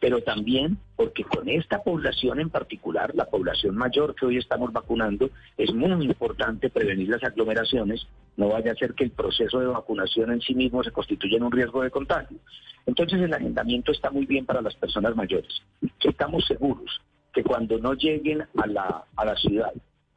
Pero 0.00 0.22
también 0.22 0.78
porque 0.96 1.24
con 1.24 1.48
esta 1.48 1.82
población 1.82 2.40
en 2.40 2.50
particular, 2.50 3.14
la 3.14 3.26
población 3.26 3.76
mayor 3.76 4.14
que 4.14 4.26
hoy 4.26 4.38
estamos 4.38 4.72
vacunando, 4.72 5.30
es 5.56 5.72
muy 5.72 5.90
importante 6.04 6.70
prevenir 6.70 7.08
las 7.08 7.24
aglomeraciones, 7.24 8.06
no 8.36 8.48
vaya 8.48 8.72
a 8.72 8.76
ser 8.76 8.94
que 8.94 9.04
el 9.04 9.10
proceso 9.10 9.60
de 9.60 9.66
vacunación 9.66 10.32
en 10.32 10.40
sí 10.40 10.54
mismo 10.54 10.82
se 10.82 10.90
constituya 10.90 11.36
en 11.36 11.44
un 11.44 11.52
riesgo 11.52 11.82
de 11.82 11.90
contagio. 11.90 12.38
Entonces 12.86 13.20
el 13.20 13.32
agendamiento 13.32 13.92
está 13.92 14.10
muy 14.10 14.26
bien 14.26 14.44
para 14.44 14.62
las 14.62 14.74
personas 14.74 15.16
mayores. 15.16 15.62
Estamos 16.00 16.44
seguros 16.46 17.00
que 17.32 17.42
cuando 17.42 17.78
no 17.78 17.94
lleguen 17.94 18.42
a 18.56 18.66
la, 18.66 19.04
a 19.16 19.24
la 19.24 19.36
ciudad 19.36 19.72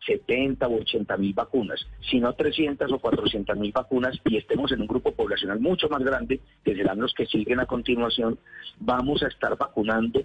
70 0.07 0.67
o 0.67 0.79
80 0.79 1.17
mil 1.17 1.33
vacunas, 1.33 1.85
sino 2.09 2.33
300 2.33 2.91
o 2.91 2.99
400 2.99 3.57
mil 3.57 3.71
vacunas 3.71 4.17
y 4.25 4.37
estemos 4.37 4.71
en 4.71 4.81
un 4.81 4.87
grupo 4.87 5.11
poblacional 5.11 5.59
mucho 5.59 5.89
más 5.89 6.03
grande, 6.03 6.39
que 6.63 6.75
serán 6.75 6.99
los 6.99 7.13
que 7.13 7.25
siguen 7.25 7.59
a 7.59 7.65
continuación, 7.65 8.39
vamos 8.79 9.21
a 9.21 9.27
estar 9.27 9.55
vacunando 9.57 10.21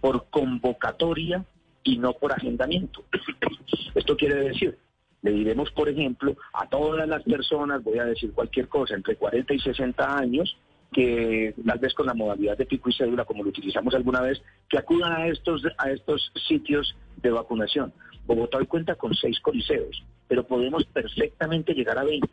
por 0.00 0.28
convocatoria 0.30 1.44
y 1.84 1.98
no 1.98 2.14
por 2.14 2.32
agendamiento. 2.32 3.04
Esto 3.94 4.16
quiere 4.16 4.36
decir, 4.36 4.78
le 5.22 5.32
diremos, 5.32 5.70
por 5.72 5.88
ejemplo, 5.88 6.36
a 6.52 6.68
todas 6.68 7.06
las 7.08 7.22
personas, 7.22 7.82
voy 7.82 7.98
a 7.98 8.04
decir 8.04 8.32
cualquier 8.32 8.68
cosa, 8.68 8.94
entre 8.94 9.16
40 9.16 9.54
y 9.54 9.58
60 9.58 10.18
años, 10.18 10.56
que 10.92 11.54
tal 11.66 11.78
vez 11.78 11.92
con 11.92 12.06
la 12.06 12.14
modalidad 12.14 12.56
de 12.56 12.66
pico 12.66 12.88
y 12.88 12.94
cédula, 12.94 13.24
como 13.24 13.42
lo 13.42 13.50
utilizamos 13.50 13.94
alguna 13.94 14.22
vez, 14.22 14.40
que 14.68 14.78
acudan 14.78 15.12
a 15.12 15.26
estos, 15.26 15.62
a 15.76 15.90
estos 15.90 16.32
sitios 16.46 16.96
de 17.16 17.30
vacunación. 17.30 17.92
Bogotá 18.28 18.58
hoy 18.58 18.66
cuenta 18.66 18.94
con 18.94 19.14
seis 19.14 19.40
coliseos, 19.40 20.04
pero 20.28 20.46
podemos 20.46 20.84
perfectamente 20.84 21.72
llegar 21.72 21.98
a 21.98 22.04
20. 22.04 22.28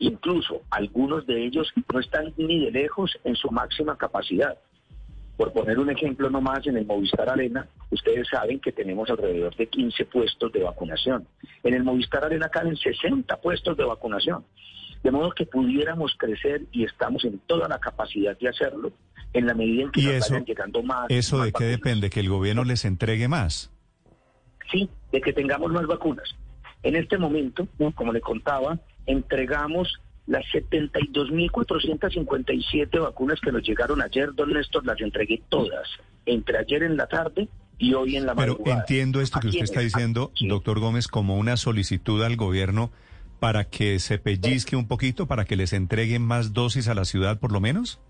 Incluso 0.00 0.62
algunos 0.68 1.24
de 1.28 1.46
ellos 1.46 1.72
no 1.92 2.00
están 2.00 2.34
ni 2.36 2.64
de 2.64 2.72
lejos 2.72 3.16
en 3.22 3.36
su 3.36 3.48
máxima 3.52 3.96
capacidad. 3.96 4.58
Por 5.36 5.52
poner 5.52 5.78
un 5.78 5.90
ejemplo 5.90 6.28
nomás, 6.28 6.66
en 6.66 6.76
el 6.76 6.86
Movistar 6.86 7.30
Arena, 7.30 7.68
ustedes 7.90 8.26
saben 8.28 8.58
que 8.58 8.72
tenemos 8.72 9.08
alrededor 9.08 9.54
de 9.54 9.68
15 9.68 10.06
puestos 10.06 10.52
de 10.52 10.64
vacunación. 10.64 11.28
En 11.62 11.74
el 11.74 11.84
Movistar 11.84 12.24
Arena 12.24 12.48
caben 12.48 12.76
60 12.76 13.36
puestos 13.36 13.76
de 13.76 13.84
vacunación. 13.84 14.44
De 15.04 15.12
modo 15.12 15.30
que 15.30 15.46
pudiéramos 15.46 16.16
crecer 16.18 16.62
y 16.72 16.82
estamos 16.82 17.24
en 17.24 17.38
toda 17.46 17.68
la 17.68 17.78
capacidad 17.78 18.36
de 18.36 18.48
hacerlo 18.48 18.90
en 19.32 19.46
la 19.46 19.54
medida 19.54 19.84
en 19.84 19.92
que 19.92 20.00
¿Y 20.00 20.06
nos 20.06 20.14
eso, 20.14 20.32
vayan 20.32 20.46
llegando 20.46 20.82
más. 20.82 21.06
¿Eso 21.10 21.36
más 21.36 21.46
de 21.46 21.52
qué 21.52 21.64
vacunas. 21.64 21.78
depende? 21.78 22.10
¿Que 22.10 22.20
el 22.20 22.28
gobierno 22.28 22.64
les 22.64 22.84
entregue 22.84 23.28
más? 23.28 23.70
Sí, 24.70 24.88
de 25.12 25.20
que 25.20 25.32
tengamos 25.32 25.70
más 25.72 25.86
vacunas. 25.86 26.34
En 26.82 26.96
este 26.96 27.18
momento, 27.18 27.66
como 27.94 28.12
le 28.12 28.20
contaba, 28.20 28.78
entregamos 29.06 30.00
las 30.26 30.44
72.457 30.52 33.00
vacunas 33.00 33.40
que 33.40 33.52
nos 33.52 33.62
llegaron 33.62 34.02
ayer, 34.02 34.34
don 34.34 34.52
Néstor, 34.52 34.84
las 34.86 35.00
entregué 35.00 35.42
todas, 35.48 35.88
entre 36.26 36.58
ayer 36.58 36.82
en 36.82 36.96
la 36.96 37.06
tarde 37.06 37.48
y 37.78 37.94
hoy 37.94 38.16
en 38.16 38.26
la 38.26 38.34
Pero 38.34 38.54
madrugada. 38.54 38.80
entiendo 38.80 39.20
esto 39.20 39.38
que 39.40 39.48
¿A 39.48 39.50
usted 39.50 39.64
está 39.64 39.80
diciendo, 39.80 40.32
Sí. 40.34 40.48
doctor 40.48 40.80
Gómez, 40.80 41.08
como 41.08 41.36
una 41.36 41.56
solicitud 41.56 42.22
al 42.22 42.36
gobierno 42.36 42.90
para 43.38 43.64
que 43.64 43.98
se 43.98 44.18
pellizque 44.18 44.76
un 44.76 44.88
poquito, 44.88 45.26
para 45.26 45.44
que 45.44 45.56
les 45.56 45.72
entreguen 45.72 46.22
más 46.22 46.52
dosis 46.54 46.88
a 46.88 46.94
la 46.94 47.04
ciudad, 47.04 47.38
por 47.38 47.52
lo 47.52 47.60
menos. 47.60 48.00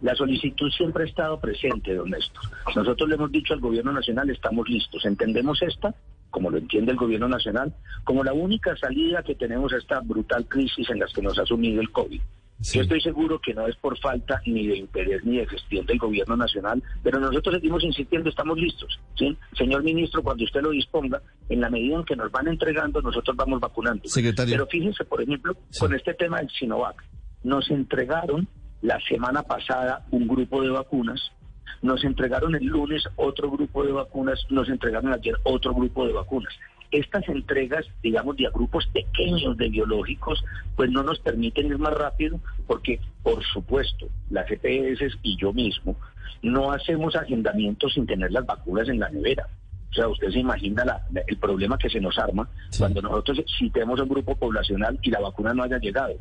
La 0.00 0.14
solicitud 0.14 0.70
siempre 0.70 1.04
ha 1.04 1.06
estado 1.06 1.40
presente, 1.40 1.94
don 1.94 2.10
Néstor. 2.10 2.42
Nosotros 2.74 3.08
le 3.08 3.14
hemos 3.16 3.30
dicho 3.32 3.54
al 3.54 3.60
gobierno 3.60 3.92
nacional, 3.92 4.30
estamos 4.30 4.68
listos. 4.68 5.04
Entendemos 5.04 5.60
esta, 5.62 5.94
como 6.30 6.50
lo 6.50 6.58
entiende 6.58 6.92
el 6.92 6.98
gobierno 6.98 7.28
nacional, 7.28 7.74
como 8.04 8.24
la 8.24 8.32
única 8.32 8.76
salida 8.76 9.22
que 9.22 9.34
tenemos 9.34 9.72
a 9.72 9.76
esta 9.78 10.00
brutal 10.00 10.46
crisis 10.46 10.88
en 10.90 11.00
la 11.00 11.06
que 11.06 11.22
nos 11.22 11.38
ha 11.38 11.46
sumido 11.46 11.80
el 11.80 11.90
COVID. 11.90 12.20
Sí. 12.60 12.78
Yo 12.78 12.82
estoy 12.82 13.00
seguro 13.00 13.40
que 13.40 13.54
no 13.54 13.66
es 13.66 13.74
por 13.76 13.98
falta 13.98 14.40
ni 14.46 14.68
de 14.68 14.76
interés 14.76 15.24
ni 15.24 15.38
de 15.38 15.46
gestión 15.48 15.84
del 15.84 15.98
gobierno 15.98 16.36
nacional, 16.36 16.80
pero 17.02 17.18
nosotros 17.18 17.56
seguimos 17.56 17.82
insistiendo, 17.82 18.28
estamos 18.30 18.56
listos. 18.56 19.00
¿sí? 19.16 19.36
Señor 19.56 19.82
ministro, 19.82 20.22
cuando 20.22 20.44
usted 20.44 20.62
lo 20.62 20.70
disponga, 20.70 21.20
en 21.48 21.60
la 21.60 21.68
medida 21.70 21.96
en 21.96 22.04
que 22.04 22.14
nos 22.14 22.30
van 22.30 22.46
entregando, 22.46 23.02
nosotros 23.02 23.36
vamos 23.36 23.58
vacunando. 23.58 24.08
Secretario. 24.08 24.54
Pero 24.54 24.66
fíjense, 24.68 25.04
por 25.04 25.20
ejemplo, 25.20 25.56
Sí. 25.70 25.80
con 25.80 25.92
este 25.92 26.14
tema 26.14 26.38
del 26.38 26.50
Sinovac, 26.50 27.02
nos 27.42 27.68
entregaron 27.68 28.46
la 28.82 29.00
semana 29.00 29.42
pasada 29.42 30.04
un 30.10 30.28
grupo 30.28 30.62
de 30.62 30.70
vacunas, 30.70 31.32
nos 31.80 32.04
entregaron 32.04 32.54
el 32.54 32.66
lunes 32.66 33.02
otro 33.16 33.50
grupo 33.50 33.84
de 33.84 33.92
vacunas, 33.92 34.44
nos 34.50 34.68
entregaron 34.68 35.12
ayer 35.12 35.34
otro 35.44 35.72
grupo 35.74 36.06
de 36.06 36.12
vacunas. 36.12 36.52
Estas 36.90 37.26
entregas, 37.28 37.86
digamos, 38.02 38.36
de 38.36 38.46
a 38.46 38.50
grupos 38.50 38.86
pequeños 38.88 39.56
de 39.56 39.70
biológicos, 39.70 40.44
pues 40.76 40.90
no 40.90 41.02
nos 41.02 41.18
permiten 41.20 41.66
ir 41.66 41.78
más 41.78 41.94
rápido 41.94 42.38
porque, 42.66 43.00
por 43.22 43.42
supuesto, 43.44 44.08
las 44.30 44.50
EPS 44.50 45.16
y 45.22 45.36
yo 45.38 45.52
mismo 45.52 45.96
no 46.42 46.72
hacemos 46.72 47.16
agendamientos 47.16 47.94
sin 47.94 48.06
tener 48.06 48.30
las 48.32 48.44
vacunas 48.44 48.88
en 48.88 48.98
la 48.98 49.08
nevera. 49.08 49.48
O 49.92 49.94
sea, 49.94 50.08
usted 50.08 50.30
se 50.30 50.38
imagina 50.38 50.84
la- 50.86 51.02
la- 51.12 51.22
el 51.26 51.36
problema 51.36 51.76
que 51.76 51.90
se 51.90 52.00
nos 52.00 52.18
arma 52.18 52.48
Sí. 52.70 52.78
cuando 52.80 53.02
nosotros 53.02 53.42
citemos 53.58 54.00
a 54.00 54.04
un 54.04 54.08
grupo 54.08 54.34
poblacional 54.34 54.98
y 55.02 55.10
la 55.10 55.20
vacuna 55.20 55.52
no 55.52 55.62
haya 55.64 55.78
llegado. 55.78 56.14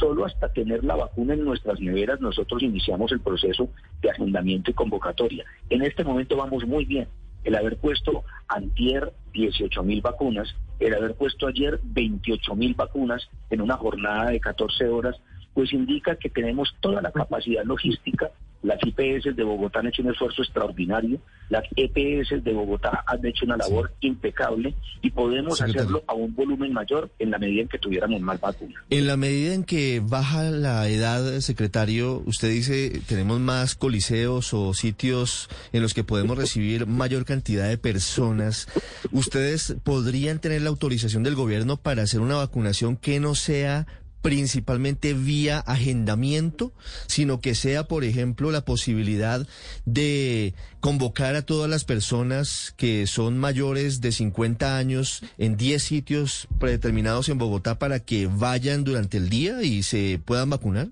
Solo 0.00 0.24
hasta 0.26 0.48
tener 0.48 0.82
la 0.82 0.96
vacuna 0.96 1.34
en 1.34 1.44
nuestras 1.44 1.78
neveras 1.80 2.20
nosotros 2.20 2.60
iniciamos 2.62 3.12
el 3.12 3.20
proceso 3.20 3.68
de 4.00 4.10
agendamiento 4.10 4.72
y 4.72 4.74
convocatoria. 4.74 5.44
En 5.70 5.82
este 5.82 6.02
momento 6.02 6.36
vamos 6.36 6.66
muy 6.66 6.84
bien. 6.84 7.06
El 7.44 7.54
haber 7.54 7.76
puesto 7.76 8.24
antier 8.48 9.12
18 9.32 9.82
mil 9.84 10.00
vacunas, 10.00 10.54
el 10.80 10.92
haber 10.94 11.14
puesto 11.14 11.46
ayer 11.46 11.78
28 11.84 12.56
mil 12.56 12.74
vacunas 12.74 13.28
en 13.50 13.60
una 13.60 13.76
jornada 13.76 14.30
de 14.30 14.40
14 14.40 14.88
horas, 14.88 15.16
pues 15.54 15.72
indica 15.72 16.16
que 16.16 16.28
tenemos 16.28 16.74
toda 16.80 17.00
la 17.02 17.12
capacidad 17.12 17.62
logística. 17.64 18.30
Las 18.62 18.78
IPS 18.84 19.34
de 19.34 19.42
Bogotá 19.42 19.80
han 19.80 19.88
hecho 19.88 20.02
un 20.02 20.10
esfuerzo 20.10 20.42
extraordinario, 20.42 21.18
las 21.48 21.64
EPS 21.76 22.44
de 22.44 22.52
Bogotá 22.52 23.02
han 23.06 23.26
hecho 23.26 23.44
una 23.44 23.56
labor 23.56 23.92
impecable 24.00 24.74
y 25.02 25.10
podemos 25.10 25.58
Secretario. 25.58 25.82
hacerlo 25.82 26.04
a 26.06 26.14
un 26.14 26.34
volumen 26.34 26.72
mayor 26.72 27.10
en 27.18 27.30
la 27.30 27.38
medida 27.38 27.62
en 27.62 27.68
que 27.68 27.78
tuviéramos 27.78 28.20
más 28.20 28.40
vacunas. 28.40 28.82
En 28.88 29.06
la 29.06 29.16
medida 29.16 29.52
en 29.52 29.64
que 29.64 30.00
baja 30.02 30.44
la 30.44 30.88
edad, 30.88 31.40
secretario, 31.40 32.22
usted 32.24 32.50
dice 32.50 33.02
tenemos 33.08 33.40
más 33.40 33.74
coliseos 33.74 34.54
o 34.54 34.72
sitios 34.74 35.48
en 35.72 35.82
los 35.82 35.92
que 35.92 36.04
podemos 36.04 36.38
recibir 36.38 36.86
mayor 36.86 37.24
cantidad 37.24 37.68
de 37.68 37.78
personas. 37.78 38.68
¿Ustedes 39.10 39.76
podrían 39.82 40.38
tener 40.38 40.62
la 40.62 40.70
autorización 40.70 41.22
del 41.22 41.34
gobierno 41.34 41.76
para 41.76 42.02
hacer 42.02 42.20
una 42.20 42.36
vacunación 42.36 42.96
que 42.96 43.20
no 43.20 43.34
sea 43.34 43.86
principalmente 44.22 45.14
vía 45.14 45.58
agendamiento, 45.58 46.72
sino 47.06 47.40
que 47.40 47.54
sea, 47.54 47.84
por 47.84 48.04
ejemplo, 48.04 48.50
la 48.50 48.64
posibilidad 48.64 49.46
de 49.84 50.54
convocar 50.80 51.34
a 51.34 51.44
todas 51.44 51.68
las 51.68 51.84
personas 51.84 52.72
que 52.76 53.06
son 53.06 53.38
mayores 53.38 54.00
de 54.00 54.12
50 54.12 54.78
años 54.78 55.22
en 55.38 55.56
10 55.56 55.82
sitios 55.82 56.48
predeterminados 56.58 57.28
en 57.28 57.38
Bogotá 57.38 57.78
para 57.78 58.00
que 58.00 58.28
vayan 58.28 58.84
durante 58.84 59.18
el 59.18 59.28
día 59.28 59.62
y 59.62 59.82
se 59.82 60.20
puedan 60.24 60.50
vacunar? 60.50 60.88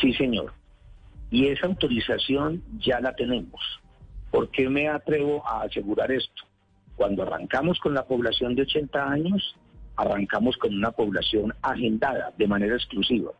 Sí, 0.00 0.12
señor. 0.14 0.52
Y 1.30 1.46
esa 1.48 1.66
autorización 1.66 2.62
ya 2.78 3.00
la 3.00 3.14
tenemos. 3.14 3.60
¿Por 4.30 4.50
qué 4.50 4.68
me 4.68 4.88
atrevo 4.88 5.46
a 5.46 5.62
asegurar 5.62 6.10
esto? 6.10 6.42
Cuando 6.96 7.22
arrancamos 7.22 7.78
con 7.78 7.94
la 7.94 8.04
población 8.04 8.54
de 8.54 8.62
80 8.62 9.10
años, 9.10 9.56
arrancamos 9.96 10.56
con 10.56 10.74
una 10.74 10.90
población 10.90 11.54
agendada 11.62 12.32
de 12.36 12.46
manera 12.48 12.74
exclusiva. 12.74 13.32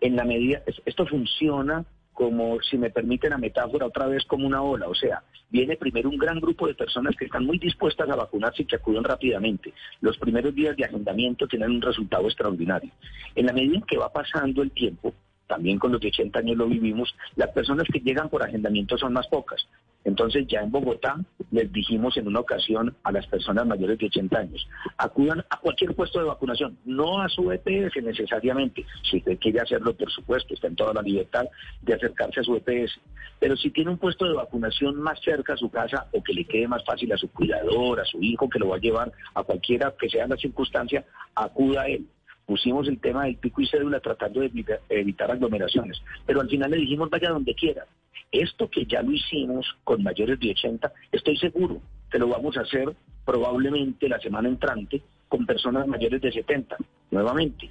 En 0.00 0.16
la 0.16 0.24
medida, 0.24 0.62
es- 0.66 0.80
esto 0.84 1.06
funciona 1.06 1.84
como, 2.12 2.58
si 2.62 2.78
me 2.78 2.88
permiten 2.90 3.30
la 3.30 3.38
metáfora, 3.38 3.86
otra 3.86 4.06
vez 4.06 4.24
como 4.24 4.46
una 4.46 4.62
ola. 4.62 4.88
O 4.88 4.94
sea, 4.94 5.22
viene 5.50 5.76
primero 5.76 6.08
un 6.08 6.16
gran 6.16 6.40
grupo 6.40 6.66
de 6.66 6.74
personas 6.74 7.14
que 7.14 7.26
están 7.26 7.44
muy 7.44 7.58
dispuestas 7.58 8.08
a 8.08 8.16
vacunarse 8.16 8.62
y 8.62 8.64
que 8.64 8.76
acuden 8.76 9.04
rápidamente. 9.04 9.74
Los 10.00 10.16
primeros 10.16 10.54
días 10.54 10.76
de 10.76 10.84
agendamiento 10.86 11.46
tienen 11.46 11.70
un 11.72 11.82
resultado 11.82 12.24
extraordinario. 12.24 12.90
En 13.34 13.44
la 13.46 13.52
medida 13.52 13.76
en 13.76 13.82
que 13.82 13.98
va 13.98 14.10
pasando 14.10 14.62
el 14.62 14.70
tiempo, 14.70 15.12
también 15.46 15.78
con 15.78 15.92
los 15.92 16.00
de 16.00 16.08
80 16.08 16.38
años 16.38 16.56
lo 16.56 16.66
vivimos, 16.66 17.14
las 17.36 17.50
personas 17.50 17.86
que 17.92 18.00
llegan 18.00 18.28
por 18.30 18.42
agendamiento 18.42 18.96
son 18.96 19.12
más 19.12 19.26
pocas. 19.28 19.68
Entonces 20.06 20.46
ya 20.46 20.60
en 20.60 20.70
Bogotá 20.70 21.16
les 21.50 21.70
dijimos 21.72 22.16
en 22.16 22.28
una 22.28 22.38
ocasión 22.38 22.94
a 23.02 23.10
las 23.10 23.26
personas 23.26 23.66
mayores 23.66 23.98
de 23.98 24.06
80 24.06 24.38
años, 24.38 24.68
acudan 24.96 25.44
a 25.50 25.58
cualquier 25.58 25.96
puesto 25.96 26.20
de 26.20 26.26
vacunación, 26.26 26.78
no 26.84 27.20
a 27.20 27.28
su 27.28 27.50
EPS 27.50 27.96
necesariamente. 28.04 28.86
Si 29.10 29.16
usted 29.18 29.36
quiere 29.40 29.60
hacerlo, 29.60 29.94
por 29.96 30.10
supuesto, 30.12 30.54
está 30.54 30.68
en 30.68 30.76
toda 30.76 30.94
la 30.94 31.02
libertad 31.02 31.46
de 31.82 31.94
acercarse 31.94 32.38
a 32.38 32.44
su 32.44 32.54
EPS. 32.54 33.00
Pero 33.40 33.56
si 33.56 33.70
tiene 33.70 33.90
un 33.90 33.98
puesto 33.98 34.26
de 34.26 34.34
vacunación 34.34 34.94
más 34.94 35.20
cerca 35.20 35.54
a 35.54 35.56
su 35.56 35.70
casa 35.70 36.06
o 36.12 36.22
que 36.22 36.32
le 36.32 36.44
quede 36.44 36.68
más 36.68 36.84
fácil 36.84 37.12
a 37.12 37.16
su 37.16 37.28
cuidador, 37.32 38.00
a 38.00 38.04
su 38.04 38.22
hijo 38.22 38.48
que 38.48 38.60
lo 38.60 38.68
va 38.68 38.76
a 38.76 38.80
llevar 38.80 39.12
a 39.34 39.42
cualquiera 39.42 39.92
que 39.98 40.08
sea 40.08 40.28
la 40.28 40.36
circunstancia, 40.36 41.04
acuda 41.34 41.82
a 41.82 41.88
él 41.88 42.06
pusimos 42.46 42.88
el 42.88 43.00
tema 43.00 43.24
del 43.24 43.36
pico 43.36 43.60
y 43.60 43.66
cédula 43.66 44.00
tratando 44.00 44.40
de 44.40 44.80
evitar, 44.88 45.30
aglomeraciones, 45.30 46.00
pero 46.24 46.40
al 46.40 46.48
final 46.48 46.70
le 46.70 46.78
dijimos 46.78 47.10
vaya 47.10 47.30
donde 47.30 47.54
quiera. 47.54 47.86
Esto 48.32 48.68
que 48.70 48.86
ya 48.86 49.02
lo 49.02 49.12
hicimos 49.12 49.66
con 49.84 50.02
mayores 50.02 50.38
de 50.40 50.50
80, 50.50 50.92
estoy 51.12 51.36
seguro 51.36 51.80
que 52.10 52.18
lo 52.18 52.28
vamos 52.28 52.56
a 52.56 52.62
hacer 52.62 52.94
probablemente 53.24 54.08
la 54.08 54.20
semana 54.20 54.48
entrante 54.48 55.02
con 55.28 55.44
personas 55.44 55.86
mayores 55.86 56.20
de 56.20 56.32
70. 56.32 56.76
Nuevamente, 57.10 57.70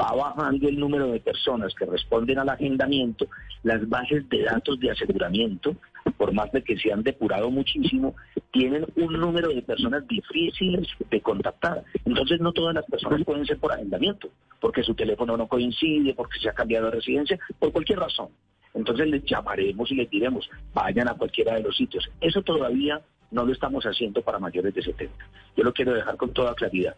va 0.00 0.12
bajando 0.12 0.68
el 0.68 0.78
número 0.78 1.08
de 1.08 1.20
personas 1.20 1.74
que 1.74 1.84
responden 1.84 2.38
al 2.38 2.48
agendamiento, 2.48 3.26
las 3.62 3.88
bases 3.88 4.28
de 4.28 4.42
datos 4.42 4.78
de 4.78 4.90
aseguramiento, 4.90 5.76
por 6.16 6.32
más 6.32 6.50
de 6.52 6.62
que 6.62 6.76
se 6.78 6.92
han 6.92 7.02
depurado 7.02 7.50
muchísimo, 7.50 8.14
tienen 8.50 8.86
un 8.96 9.12
número 9.14 9.48
de 9.48 9.62
personas 9.62 10.06
difíciles 10.06 10.88
de 11.10 11.20
contactar. 11.20 11.84
Entonces 12.04 12.40
no 12.40 12.52
todas 12.52 12.74
las 12.74 12.84
personas 12.86 13.24
pueden 13.24 13.46
ser 13.46 13.58
por 13.58 13.72
agendamiento, 13.72 14.28
porque 14.60 14.82
su 14.82 14.94
teléfono 14.94 15.36
no 15.36 15.46
coincide, 15.46 16.14
porque 16.14 16.38
se 16.40 16.48
ha 16.48 16.54
cambiado 16.54 16.86
de 16.86 16.92
residencia, 16.92 17.38
por 17.58 17.72
cualquier 17.72 18.00
razón. 18.00 18.28
entonces 18.74 19.08
les 19.08 19.24
llamaremos 19.24 19.90
y 19.90 19.94
les 19.96 20.10
diremos, 20.10 20.48
vayan 20.74 21.08
a 21.08 21.14
cualquiera 21.14 21.54
de 21.54 21.62
los 21.62 21.76
sitios. 21.76 22.08
Eso 22.20 22.42
todavía 22.42 23.00
no 23.30 23.44
lo 23.44 23.52
estamos 23.52 23.84
haciendo 23.84 24.22
para 24.22 24.38
mayores 24.38 24.74
de 24.74 24.82
70. 24.82 25.14
Yo 25.56 25.64
lo 25.64 25.72
quiero 25.72 25.94
dejar 25.94 26.16
con 26.16 26.32
toda 26.32 26.54
claridad. 26.54 26.94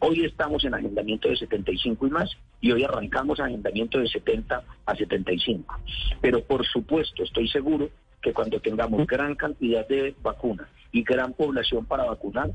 Hoy 0.00 0.24
estamos 0.24 0.64
en 0.64 0.74
agendamiento 0.74 1.28
de 1.28 1.36
75 1.36 2.06
y 2.06 2.10
más 2.10 2.30
y 2.60 2.72
hoy 2.72 2.82
arrancamos 2.82 3.38
agendamiento 3.38 3.98
de 3.98 4.08
70 4.08 4.62
a 4.86 4.94
75. 4.94 5.78
Pero 6.20 6.42
por 6.42 6.66
supuesto, 6.66 7.22
estoy 7.22 7.48
seguro 7.48 7.90
que 8.22 8.32
cuando 8.32 8.60
tengamos 8.60 9.06
gran 9.06 9.34
cantidad 9.34 9.86
de 9.86 10.14
vacunas 10.22 10.68
y 10.92 11.02
gran 11.02 11.32
población 11.32 11.84
para 11.84 12.04
vacunar, 12.04 12.50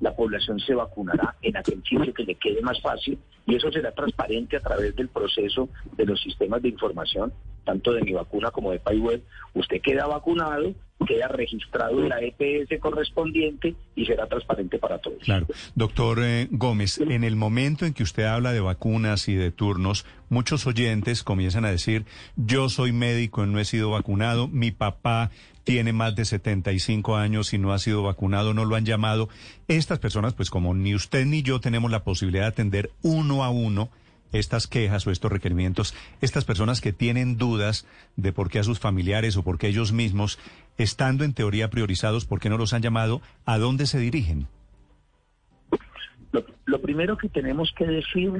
la 0.00 0.14
población 0.16 0.58
se 0.58 0.74
vacunará 0.74 1.36
en 1.42 1.56
aquel 1.56 1.82
sitio 1.84 2.12
que 2.12 2.24
le 2.24 2.34
quede 2.34 2.60
más 2.60 2.80
fácil 2.80 3.18
y 3.46 3.54
eso 3.54 3.70
será 3.70 3.92
transparente 3.92 4.56
a 4.56 4.60
través 4.60 4.96
del 4.96 5.08
proceso 5.08 5.68
de 5.96 6.06
los 6.06 6.20
sistemas 6.20 6.62
de 6.62 6.70
información, 6.70 7.32
tanto 7.64 7.92
de 7.92 8.02
mi 8.02 8.12
vacuna 8.12 8.50
como 8.50 8.72
de 8.72 8.78
PayWeb. 8.78 9.22
Usted 9.54 9.80
queda 9.80 10.06
vacunado, 10.06 10.74
queda 11.06 11.28
registrado 11.28 12.02
en 12.02 12.08
la 12.08 12.20
EPS 12.20 12.80
correspondiente 12.80 13.74
y 13.94 14.06
será 14.06 14.26
transparente 14.26 14.78
para 14.78 14.98
todos. 14.98 15.18
Claro. 15.22 15.46
Doctor 15.74 16.20
eh, 16.22 16.48
Gómez, 16.50 16.98
en 16.98 17.24
el 17.24 17.36
momento 17.36 17.84
en 17.84 17.94
que 17.94 18.02
usted 18.02 18.24
habla 18.24 18.52
de 18.52 18.60
vacunas 18.60 19.28
y 19.28 19.34
de 19.34 19.50
turnos, 19.50 20.06
muchos 20.28 20.66
oyentes 20.66 21.22
comienzan 21.22 21.64
a 21.64 21.70
decir, 21.70 22.04
yo 22.36 22.68
soy 22.68 22.92
médico 22.92 23.44
y 23.44 23.48
no 23.48 23.58
he 23.58 23.64
sido 23.64 23.90
vacunado, 23.90 24.48
mi 24.48 24.70
papá 24.70 25.30
tiene 25.64 25.92
más 25.92 26.16
de 26.16 26.24
75 26.24 27.16
años 27.16 27.52
y 27.52 27.58
no 27.58 27.72
ha 27.72 27.78
sido 27.78 28.02
vacunado, 28.02 28.54
no 28.54 28.64
lo 28.64 28.74
han 28.74 28.84
llamado. 28.84 29.28
Estas 29.68 29.98
personas, 29.98 30.34
pues 30.34 30.50
como 30.50 30.74
ni 30.74 30.94
usted 30.94 31.24
ni 31.24 31.42
yo 31.42 31.60
tenemos 31.60 31.90
la 31.90 32.02
posibilidad 32.02 32.44
de 32.44 32.48
atender 32.48 32.90
uno 33.02 33.44
a 33.44 33.50
uno 33.50 33.90
estas 34.32 34.66
quejas 34.66 35.06
o 35.06 35.10
estos 35.10 35.30
requerimientos, 35.30 35.94
estas 36.20 36.44
personas 36.44 36.80
que 36.80 36.92
tienen 36.92 37.38
dudas 37.38 37.86
de 38.16 38.32
por 38.32 38.50
qué 38.50 38.58
a 38.58 38.64
sus 38.64 38.78
familiares 38.78 39.36
o 39.36 39.42
por 39.42 39.58
qué 39.58 39.68
ellos 39.68 39.92
mismos, 39.92 40.38
estando 40.78 41.24
en 41.24 41.34
teoría 41.34 41.70
priorizados, 41.70 42.24
por 42.24 42.40
qué 42.40 42.48
no 42.48 42.58
los 42.58 42.72
han 42.72 42.82
llamado, 42.82 43.20
¿a 43.44 43.58
dónde 43.58 43.86
se 43.86 43.98
dirigen? 43.98 44.46
Lo, 46.32 46.44
lo 46.64 46.80
primero 46.80 47.16
que 47.16 47.28
tenemos 47.28 47.72
que 47.76 47.86
decir 47.86 48.32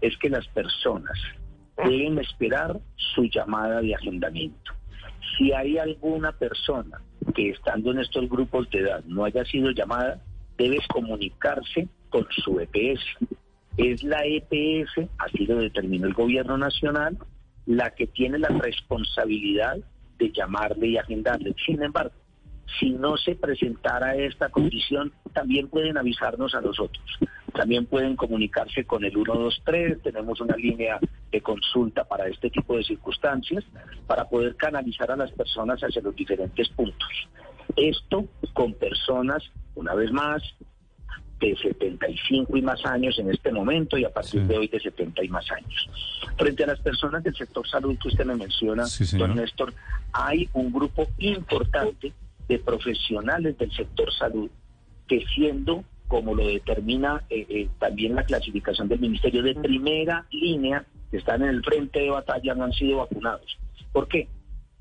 es 0.00 0.16
que 0.18 0.28
las 0.28 0.46
personas 0.48 1.18
deben 1.76 2.18
esperar 2.18 2.78
su 2.96 3.24
llamada 3.24 3.80
de 3.80 3.94
agendamiento. 3.94 4.72
Si 5.36 5.52
hay 5.52 5.78
alguna 5.78 6.32
persona 6.32 7.00
que 7.34 7.50
estando 7.50 7.90
en 7.92 8.00
estos 8.00 8.28
grupos 8.28 8.68
de 8.70 8.80
edad 8.80 9.04
no 9.04 9.24
haya 9.24 9.44
sido 9.44 9.70
llamada, 9.70 10.20
debe 10.58 10.78
comunicarse 10.88 11.88
con 12.10 12.26
su 12.30 12.60
EPS. 12.60 13.02
Es 13.82 14.02
la 14.02 14.26
EPS, 14.26 15.08
así 15.16 15.46
lo 15.46 15.56
determinó 15.56 16.06
el 16.06 16.12
gobierno 16.12 16.58
nacional, 16.58 17.16
la 17.64 17.88
que 17.94 18.06
tiene 18.06 18.38
la 18.38 18.48
responsabilidad 18.48 19.78
de 20.18 20.30
llamarle 20.32 20.88
y 20.88 20.98
agendarle. 20.98 21.54
Sin 21.64 21.82
embargo, 21.82 22.12
si 22.78 22.90
no 22.90 23.16
se 23.16 23.36
presentara 23.36 24.16
esta 24.16 24.50
condición, 24.50 25.14
también 25.32 25.68
pueden 25.68 25.96
avisarnos 25.96 26.54
a 26.54 26.60
nosotros. 26.60 27.02
También 27.54 27.86
pueden 27.86 28.16
comunicarse 28.16 28.84
con 28.84 29.02
el 29.02 29.12
123, 29.12 30.02
tenemos 30.02 30.42
una 30.42 30.56
línea 30.56 30.98
de 31.32 31.40
consulta 31.40 32.04
para 32.04 32.28
este 32.28 32.50
tipo 32.50 32.76
de 32.76 32.84
circunstancias, 32.84 33.64
para 34.06 34.28
poder 34.28 34.56
canalizar 34.56 35.10
a 35.10 35.16
las 35.16 35.32
personas 35.32 35.80
hacia 35.80 36.02
los 36.02 36.14
diferentes 36.14 36.68
puntos. 36.68 37.08
Esto 37.76 38.26
con 38.52 38.74
personas, 38.74 39.42
una 39.74 39.94
vez 39.94 40.12
más, 40.12 40.42
de 41.40 41.56
75 41.56 42.56
y 42.56 42.62
más 42.62 42.84
años 42.84 43.18
en 43.18 43.30
este 43.30 43.50
momento 43.50 43.96
y 43.96 44.04
a 44.04 44.10
partir 44.10 44.42
de 44.42 44.58
hoy 44.58 44.68
de 44.68 44.78
70 44.78 45.24
y 45.24 45.28
más 45.28 45.50
años. 45.50 45.88
Frente 46.36 46.64
a 46.64 46.68
las 46.68 46.80
personas 46.80 47.24
del 47.24 47.34
sector 47.34 47.66
salud 47.68 47.96
que 47.98 48.08
usted 48.08 48.26
me 48.26 48.36
menciona, 48.36 48.84
don 49.18 49.34
Néstor, 49.34 49.72
hay 50.12 50.48
un 50.52 50.72
grupo 50.72 51.08
importante 51.18 52.12
de 52.46 52.58
profesionales 52.58 53.56
del 53.58 53.72
sector 53.72 54.12
salud 54.12 54.50
que 55.08 55.24
siendo 55.34 55.84
como 56.10 56.34
lo 56.34 56.44
determina 56.44 57.22
eh, 57.30 57.46
eh, 57.48 57.68
también 57.78 58.16
la 58.16 58.24
clasificación 58.24 58.88
del 58.88 58.98
Ministerio 58.98 59.44
de 59.44 59.54
primera 59.54 60.26
línea, 60.32 60.84
que 61.08 61.18
están 61.18 61.42
en 61.42 61.50
el 61.50 61.62
frente 61.62 62.00
de 62.00 62.10
batalla, 62.10 62.52
no 62.56 62.64
han 62.64 62.72
sido 62.72 62.98
vacunados. 62.98 63.58
¿Por 63.92 64.08
qué? 64.08 64.28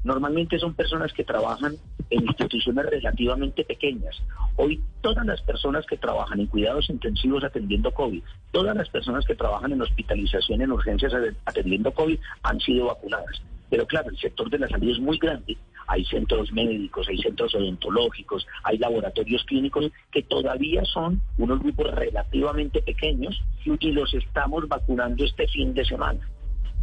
Normalmente 0.04 0.58
son 0.58 0.74
personas 0.74 1.14
que 1.14 1.24
trabajan 1.24 1.76
en 2.10 2.26
instituciones 2.26 2.86
relativamente 2.86 3.64
pequeñas. 3.64 4.22
Hoy 4.56 4.82
todas 5.02 5.26
las 5.26 5.42
personas 5.42 5.86
que 5.86 5.98
trabajan 5.98 6.40
en 6.40 6.48
cuidados 6.48 6.90
intensivos 6.90 7.44
atendiendo 7.44 7.92
COVID, 7.92 8.24
todas 8.52 8.76
las 8.76 8.90
personas 8.90 9.26
que 9.26 9.36
trabajan 9.36 9.72
en 9.72 9.82
hospitalización 9.82 10.62
en 10.62 10.72
urgencias 10.72 11.14
atendiendo 11.46 11.92
COVID 11.92 12.20
han 12.44 12.60
sido 12.60 12.88
vacunadas. 12.88 13.42
Pero 13.70 13.86
claro, 13.86 14.10
el 14.10 14.18
sector 14.18 14.50
de 14.50 14.60
la 14.60 14.68
salud 14.68 14.90
es 14.90 15.00
muy 15.00 15.18
grande 15.18 15.58
hay 15.90 16.06
centros 16.06 16.52
médicos, 16.52 17.08
hay 17.10 17.18
centros 17.18 17.56
odontológicos, 17.56 18.46
hay 18.64 18.78
laboratorios 18.78 19.44
clínicos 19.46 19.92
que 20.12 20.22
todavía 20.22 20.86
son 20.86 21.20
unos 21.40 21.60
grupos 21.60 21.92
relativamente 21.96 22.84
pequeños 22.84 23.42
y 23.66 23.92
los 23.92 24.14
estamos 24.14 24.68
vacunando 24.68 25.24
este 25.26 25.48
fin 25.48 25.74
de 25.74 25.84
semana. 25.84 26.20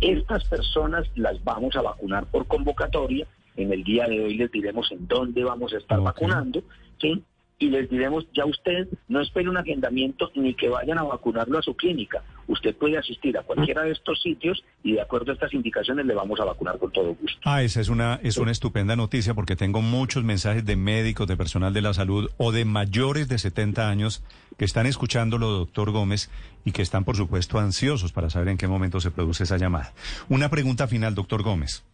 Estas 0.01 0.45
personas 0.49 1.07
las 1.15 1.43
vamos 1.45 1.77
a 1.77 1.83
vacunar 1.83 2.27
por 2.27 2.47
convocatoria. 2.47 3.27
En 3.57 3.73
el 3.73 3.85
día 3.85 4.07
de 4.07 4.21
hoy 4.21 4.37
les 4.37 4.51
diremos 4.51 4.91
en 4.93 5.07
dónde 5.07 5.45
vamos 5.45 5.73
a 5.73 5.79
estar 5.79 6.01
vacunando. 6.01 6.63
¿sí? 7.01 7.23
y 7.59 7.71
les 7.71 7.89
diremos, 7.89 8.27
ya 8.35 8.45
usted 8.45 8.87
no 9.09 9.21
espere 9.21 9.49
un 9.49 9.57
agendamiento 9.57 10.31
ni 10.35 10.55
que 10.55 10.69
vayan 10.69 10.99
a 10.99 11.05
vacunarlo 11.05 11.59
a 11.59 11.63
su 11.63 11.75
clínica. 11.75 12.23
Usted 12.49 12.77
puede 12.77 12.99
asistir 12.99 13.37
a 13.39 13.43
cualquiera 13.43 13.83
de 13.83 13.93
estos 13.93 14.21
sitios 14.21 14.63
y 14.83 14.93
de 14.93 15.01
acuerdo 15.01 15.31
a 15.31 15.35
estas 15.35 15.55
indicaciones 15.55 16.05
le 16.05 16.15
vamos 16.15 16.39
a 16.39 16.45
vacunar 16.45 16.79
con 16.79 16.93
todo 16.93 17.15
gusto. 17.15 17.41
Ah, 17.45 17.63
esa 17.63 17.81
es 17.81 17.89
una, 17.89 18.21
es 18.23 18.37
una 18.37 18.53
estupenda 18.53 18.95
noticia 18.95 19.33
porque 19.33 19.57
tengo 19.57 19.81
muchos 19.81 20.23
mensajes 20.23 20.67
de 20.67 20.77
médicos, 20.77 21.27
de 21.27 21.37
personal 21.37 21.73
de 21.73 21.83
la 21.83 21.95
salud 21.95 22.31
o 22.37 22.53
de 22.53 22.65
mayores 22.67 23.29
de 23.29 23.39
70 23.39 23.89
años 23.89 24.23
que 24.59 24.67
están 24.67 24.87
escuchándolo, 24.87 25.49
doctor 25.51 25.91
Gómez, 25.91 26.31
y 26.65 26.73
que 26.73 26.83
están, 26.83 27.05
por 27.05 27.17
supuesto, 27.17 27.59
ansiosos 27.59 28.13
para 28.13 28.29
saber 28.29 28.49
en 28.49 28.59
qué 28.59 28.69
momento 28.69 29.01
se 29.01 29.11
produce 29.11 29.45
esa 29.45 29.57
llamada. 29.57 29.93
Una 30.29 30.51
pregunta 30.51 30.89
final, 30.89 31.15
doctor 31.15 31.43
Gómez. 31.43 31.85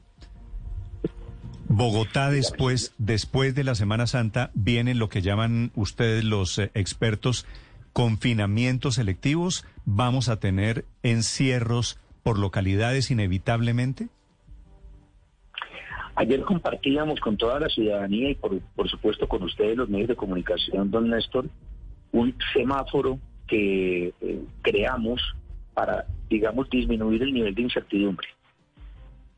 Bogotá 1.75 2.29
después, 2.31 2.95
después 2.99 3.55
de 3.55 3.65
la 3.65 3.75
Semana 3.75 4.07
Santa, 4.07 4.51
vienen 4.53 4.99
lo 4.99 5.09
que 5.09 5.23
llaman 5.23 5.71
ustedes 5.75 6.23
los 6.23 6.59
eh, 6.59 6.71
expertos 6.75 7.47
confinamientos 7.95 8.97
selectivos. 8.97 9.65
¿Vamos 9.87 10.29
a 10.29 10.39
tener 10.39 10.85
encierros 11.03 11.99
por 12.23 12.39
localidades 12.39 13.11
inevitablemente? 13.11 14.09
Ayer 16.15 16.43
compartíamos 16.43 17.19
con 17.21 17.39
toda 17.39 17.59
la 17.59 17.71
ciudadanía 17.71 18.29
y 18.29 18.35
por, 18.35 18.61
por 18.77 18.91
supuesto 18.91 19.27
con 19.27 19.43
ustedes 19.43 19.75
los 19.75 19.89
medios 19.89 20.09
de 20.09 20.17
comunicación, 20.17 20.91
don 20.91 21.09
Néstor, 21.09 21.47
un 22.13 22.35
semáforo 22.53 23.19
que 23.49 24.13
eh, 24.21 24.43
creamos 24.61 25.23
para, 25.73 26.05
digamos, 26.29 26.69
disminuir 26.69 27.23
el 27.23 27.33
nivel 27.33 27.55
de 27.55 27.63
incertidumbre. 27.63 28.29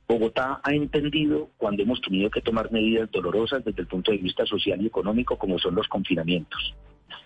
Bogotá 0.07 0.61
ha 0.63 0.75
entendido 0.75 1.49
cuando 1.57 1.83
hemos 1.83 2.01
tenido 2.01 2.29
que 2.31 2.43
tomar 2.43 2.71
medidas 2.71 3.11
dolorosas 3.11 3.65
desde 3.65 3.83
el 3.83 3.89
punto 3.89 4.13
de 4.13 4.19
vista 4.19 4.45
social 4.45 4.81
y 4.83 4.87
económico, 4.87 5.39
como 5.39 5.59
son 5.59 5.75
los 5.75 5.89
confinamientos. 5.89 6.75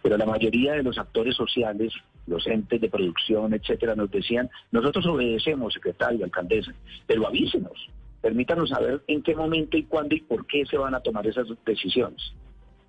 Pero 0.02 0.16
la 0.16 0.26
mayoría 0.26 0.74
de 0.74 0.84
los 0.84 0.96
actores 0.96 1.34
sociales, 1.34 1.92
los 2.26 2.46
entes 2.46 2.80
de 2.80 2.88
producción, 2.88 3.52
etcétera, 3.52 3.96
nos 3.96 4.10
decían, 4.10 4.48
nosotros 4.70 5.06
obedecemos, 5.06 5.74
secretario, 5.74 6.24
alcaldesa, 6.24 6.72
pero 7.06 7.26
avísenos, 7.26 7.90
permítanos 8.20 8.70
saber 8.70 9.02
en 9.08 9.22
qué 9.22 9.34
momento 9.34 9.76
y 9.76 9.82
cuándo 9.84 10.14
y 10.14 10.20
por 10.20 10.46
qué 10.46 10.64
se 10.66 10.78
van 10.78 10.94
a 10.94 11.00
tomar 11.00 11.26
esas 11.26 11.48
decisiones. 11.66 12.32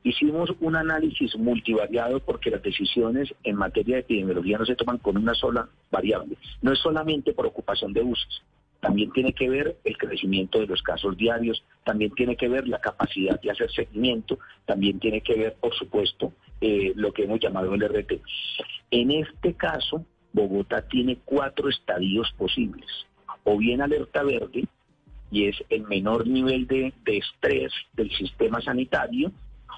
Hicimos 0.03 0.51
un 0.61 0.75
análisis 0.75 1.35
multivariado 1.35 2.19
porque 2.19 2.51
las 2.51 2.61
decisiones 2.61 3.33
en 3.43 3.55
materia 3.55 3.95
de 3.95 4.01
epidemiología 4.01 4.57
no 4.57 4.65
se 4.65 4.75
toman 4.75 4.99
con 4.99 5.17
una 5.17 5.33
sola 5.33 5.67
variable. 5.91 6.37
No 6.61 6.71
es 6.71 6.79
solamente 6.79 7.33
por 7.33 7.45
ocupación 7.45 7.91
de 7.91 8.01
usos, 8.01 8.41
también 8.79 9.11
tiene 9.11 9.33
que 9.33 9.49
ver 9.49 9.77
el 9.83 9.97
crecimiento 9.97 10.59
de 10.59 10.67
los 10.67 10.81
casos 10.81 11.17
diarios, 11.17 11.63
también 11.83 12.11
tiene 12.11 12.35
que 12.35 12.47
ver 12.47 12.67
la 12.67 12.79
capacidad 12.79 13.39
de 13.39 13.51
hacer 13.51 13.71
seguimiento, 13.71 14.39
también 14.65 14.99
tiene 14.99 15.21
que 15.21 15.35
ver, 15.35 15.55
por 15.59 15.73
supuesto, 15.75 16.33
eh, 16.61 16.93
lo 16.95 17.11
que 17.11 17.23
hemos 17.23 17.39
llamado 17.39 17.73
el 17.73 17.81
RT. 17.81 18.21
En 18.91 19.11
este 19.11 19.53
caso, 19.53 20.05
Bogotá 20.31 20.87
tiene 20.87 21.17
cuatro 21.25 21.69
estadios 21.69 22.31
posibles, 22.37 22.87
o 23.43 23.57
bien 23.57 23.81
alerta 23.81 24.23
verde, 24.23 24.65
y 25.31 25.45
es 25.45 25.57
el 25.69 25.83
menor 25.83 26.27
nivel 26.27 26.65
de, 26.67 26.93
de 27.03 27.17
estrés 27.17 27.71
del 27.93 28.09
sistema 28.11 28.61
sanitario, 28.61 29.31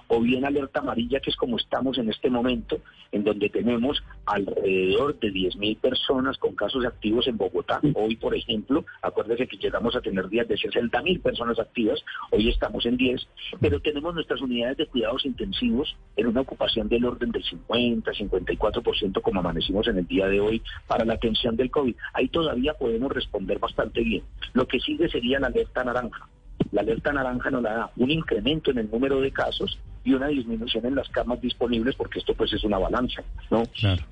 o 0.07 0.21
bien 0.21 0.45
alerta 0.45 0.79
amarilla, 0.79 1.19
que 1.19 1.29
es 1.29 1.35
como 1.35 1.57
estamos 1.57 1.97
en 1.97 2.09
este 2.09 2.29
momento, 2.29 2.79
en 3.11 3.23
donde 3.23 3.49
tenemos 3.49 4.03
alrededor 4.25 5.19
de 5.19 5.31
10.000 5.31 5.77
personas 5.77 6.37
con 6.37 6.55
casos 6.55 6.85
activos 6.85 7.27
en 7.27 7.37
Bogotá. 7.37 7.79
Hoy, 7.95 8.15
por 8.15 8.35
ejemplo, 8.35 8.85
acuérdese 9.01 9.47
que 9.47 9.57
llegamos 9.57 9.95
a 9.95 10.01
tener 10.01 10.27
días 10.29 10.47
de 10.47 10.55
60.000 10.55 11.21
personas 11.21 11.59
activas, 11.59 11.99
hoy 12.31 12.49
estamos 12.49 12.85
en 12.85 12.97
10, 12.97 13.27
pero 13.59 13.79
tenemos 13.79 14.13
nuestras 14.13 14.41
unidades 14.41 14.77
de 14.77 14.87
cuidados 14.87 15.25
intensivos 15.25 15.95
en 16.15 16.27
una 16.27 16.41
ocupación 16.41 16.87
del 16.89 17.05
orden 17.05 17.31
del 17.31 17.43
50, 17.43 18.11
54%, 18.11 19.21
como 19.21 19.39
amanecimos 19.39 19.87
en 19.87 19.97
el 19.97 20.07
día 20.07 20.27
de 20.27 20.39
hoy, 20.39 20.61
para 20.87 21.05
la 21.05 21.13
atención 21.13 21.55
del 21.55 21.71
COVID. 21.71 21.95
Ahí 22.13 22.27
todavía 22.29 22.73
podemos 22.73 23.11
responder 23.11 23.59
bastante 23.59 24.01
bien. 24.01 24.23
Lo 24.53 24.67
que 24.67 24.79
sigue 24.79 25.09
sería 25.09 25.39
la 25.39 25.47
alerta 25.47 25.83
naranja. 25.83 26.27
La 26.71 26.81
alerta 26.81 27.11
naranja 27.11 27.49
nos 27.49 27.63
da 27.63 27.91
un 27.97 28.11
incremento 28.11 28.71
en 28.71 28.79
el 28.79 28.89
número 28.89 29.19
de 29.21 29.31
casos 29.31 29.79
y 30.03 30.13
una 30.13 30.27
disminución 30.27 30.85
en 30.85 30.95
las 30.95 31.09
camas 31.09 31.41
disponibles, 31.41 31.95
porque 31.95 32.19
esto 32.19 32.33
pues 32.33 32.53
es 32.53 32.63
una 32.63 32.77
balanza, 32.77 33.23
¿no? 33.49 33.63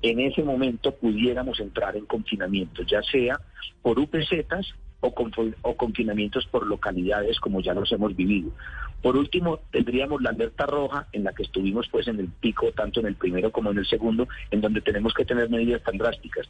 En 0.02 0.20
ese 0.20 0.42
momento 0.42 0.92
pudiéramos 0.92 1.58
entrar 1.60 1.96
en 1.96 2.06
confinamiento, 2.06 2.82
ya 2.82 3.02
sea 3.02 3.40
por 3.82 3.98
UPZs 3.98 4.74
o, 5.00 5.14
o 5.62 5.76
confinamientos 5.76 6.46
por 6.46 6.66
localidades 6.66 7.40
como 7.40 7.60
ya 7.60 7.74
los 7.74 7.90
hemos 7.92 8.14
vivido. 8.14 8.50
Por 9.02 9.16
último, 9.16 9.60
tendríamos 9.70 10.20
la 10.20 10.30
alerta 10.30 10.66
roja 10.66 11.06
en 11.12 11.24
la 11.24 11.32
que 11.32 11.42
estuvimos 11.42 11.88
pues 11.88 12.06
en 12.06 12.20
el 12.20 12.28
pico, 12.28 12.70
tanto 12.72 13.00
en 13.00 13.06
el 13.06 13.14
primero 13.14 13.50
como 13.50 13.70
en 13.70 13.78
el 13.78 13.86
segundo, 13.86 14.28
en 14.50 14.60
donde 14.60 14.82
tenemos 14.82 15.14
que 15.14 15.24
tener 15.24 15.48
medidas 15.48 15.82
tan 15.82 15.96
drásticas. 15.96 16.48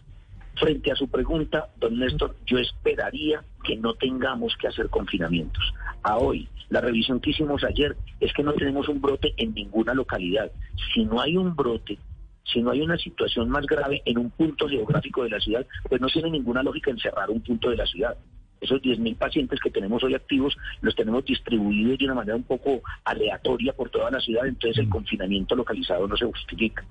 Frente 0.56 0.92
a 0.92 0.96
su 0.96 1.08
pregunta, 1.08 1.68
don 1.78 1.98
Néstor, 1.98 2.36
yo 2.46 2.58
esperaría 2.58 3.42
que 3.64 3.76
no 3.76 3.94
tengamos 3.94 4.56
que 4.56 4.68
hacer 4.68 4.88
confinamientos. 4.90 5.62
A 6.02 6.18
hoy, 6.18 6.48
la 6.68 6.80
revisión 6.80 7.20
que 7.20 7.30
hicimos 7.30 7.64
ayer 7.64 7.96
es 8.20 8.32
que 8.32 8.42
no 8.42 8.52
tenemos 8.52 8.88
un 8.88 9.00
brote 9.00 9.32
en 9.36 9.54
ninguna 9.54 9.94
localidad. 9.94 10.50
Si 10.94 11.04
no 11.04 11.20
hay 11.20 11.36
un 11.36 11.56
brote, 11.56 11.98
si 12.44 12.62
no 12.62 12.70
hay 12.70 12.80
una 12.80 12.98
situación 12.98 13.48
más 13.48 13.66
grave 13.66 14.02
en 14.04 14.18
un 14.18 14.30
punto 14.30 14.68
geográfico 14.68 15.22
de 15.24 15.30
la 15.30 15.40
ciudad, 15.40 15.66
pues 15.88 16.00
no 16.00 16.08
tiene 16.08 16.30
ninguna 16.30 16.62
lógica 16.62 16.90
encerrar 16.90 17.30
un 17.30 17.40
punto 17.40 17.70
de 17.70 17.76
la 17.76 17.86
ciudad. 17.86 18.16
Esos 18.60 18.82
10.000 18.82 19.16
pacientes 19.16 19.58
que 19.60 19.70
tenemos 19.70 20.02
hoy 20.04 20.14
activos 20.14 20.56
los 20.82 20.94
tenemos 20.94 21.24
distribuidos 21.24 21.98
de 21.98 22.04
una 22.04 22.14
manera 22.14 22.36
un 22.36 22.42
poco 22.42 22.82
aleatoria 23.04 23.72
por 23.72 23.88
toda 23.88 24.10
la 24.10 24.20
ciudad, 24.20 24.46
entonces 24.46 24.78
el 24.78 24.90
confinamiento 24.90 25.54
localizado 25.54 26.06
no 26.06 26.16
se 26.16 26.26
justifica. 26.26 26.84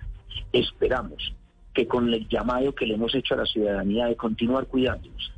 Esperamos 0.51 1.33
que 1.73 1.87
con 1.87 2.13
el 2.13 2.27
llamado 2.27 2.73
que 2.73 2.85
le 2.85 2.95
hemos 2.95 3.13
hecho 3.15 3.35
a 3.35 3.37
la 3.37 3.45
ciudadanía 3.45 4.07
de 4.07 4.15
continuar 4.15 4.67
cuidándonos, 4.67 5.31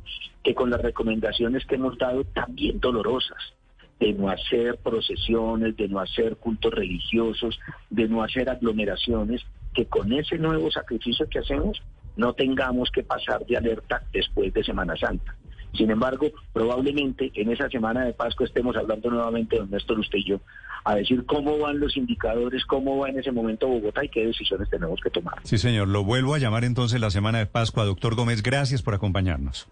que 0.44 0.56
con 0.56 0.70
las 0.70 0.82
recomendaciones 0.82 1.66
que 1.66 1.76
hemos 1.76 1.98
dado 1.98 2.24
también 2.26 2.80
dolorosas, 2.80 3.54
de 4.00 4.14
no 4.14 4.30
hacer 4.30 4.78
procesiones, 4.78 5.78
de 5.78 5.88
no 5.88 6.00
hacer 6.00 6.38
cultos 6.38 6.74
religiosos, 6.74 7.60
de 7.90 8.08
no 8.08 8.24
hacer 8.24 8.50
aglomeraciones, 8.50 9.42
que 9.74 9.86
con 9.86 10.12
ese 10.12 10.38
nuevo 10.38 10.72
sacrificio 10.72 11.30
que 11.30 11.40
hacemos 11.40 11.82
no 12.16 12.34
tengamos 12.34 12.90
que 12.92 13.04
pasar 13.04 13.46
de 13.46 13.58
alerta 13.58 14.04
después 14.12 14.54
de 14.54 14.64
Semana 14.64 14.96
Santa. 14.98 15.36
Sin 15.74 15.90
embargo, 15.90 16.28
probablemente 16.54 17.32
en 17.36 17.52
esa 17.52 17.70
semana 17.70 18.06
de 18.06 18.14
Pascua 18.14 18.46
estemos 18.46 18.76
hablando 18.76 19.10
nuevamente, 19.10 19.58
don 19.58 19.70
Néstor, 19.70 20.00
usted 20.00 20.20
y 20.20 20.30
yo, 20.30 20.42
a 20.84 20.96
decir 20.96 21.26
cómo 21.26 21.58
van 21.58 21.80
los 21.80 21.96
indicadores, 21.96 22.66
cómo 22.66 22.98
va 22.98 23.10
en 23.10 23.20
ese 23.20 23.32
momento 23.32 23.68
Bogotá 23.68 24.04
y 24.04 24.10
qué 24.10 24.26
decisiones 24.26 24.70
tenemos 24.70 25.00
que 25.02 25.10
tomar. 25.10 25.36
Sí, 25.44 25.58
señor. 25.58 25.88
Lo 25.88 26.04
vuelvo 26.04 26.34
a 26.34 26.40
llamar 26.40 26.64
entonces 26.64 27.00
la 27.00 27.10
semana 27.12 27.40
de 27.40 27.46
Pascua. 27.46 27.86
Doctor 27.86 28.16
Gómez, 28.16 28.44
gracias 28.44 28.82
por 28.82 28.94
acompañarnos. 28.94 29.68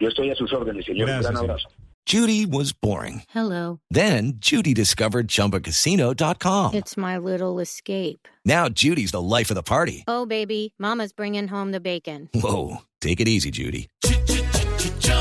Yo 0.00 0.08
estoy 0.08 0.30
a 0.30 0.34
sus 0.34 0.52
órdenes, 0.52 0.84
señor. 0.84 1.08
Un 1.10 1.20
gran 1.20 1.36
abrazo. 1.36 1.68
Judy 2.04 2.46
was 2.46 2.72
boring. 2.72 3.22
Hello. 3.28 3.78
Then 3.88 4.34
Judy 4.40 4.74
discovered 4.74 5.28
ChumbaCasino.com. 5.28 6.74
It's 6.74 6.96
my 6.96 7.16
little 7.16 7.60
escape. 7.60 8.26
Now 8.44 8.68
Judy's 8.68 9.12
the 9.12 9.22
life 9.22 9.50
of 9.50 9.54
the 9.54 9.62
party. 9.62 10.02
Oh, 10.08 10.26
baby, 10.26 10.74
mama's 10.78 11.12
bringing 11.12 11.46
home 11.46 11.70
the 11.70 11.80
bacon. 11.80 12.28
Whoa, 12.34 12.78
take 13.00 13.20
it 13.20 13.28
easy, 13.28 13.52
Judy. 13.52 13.88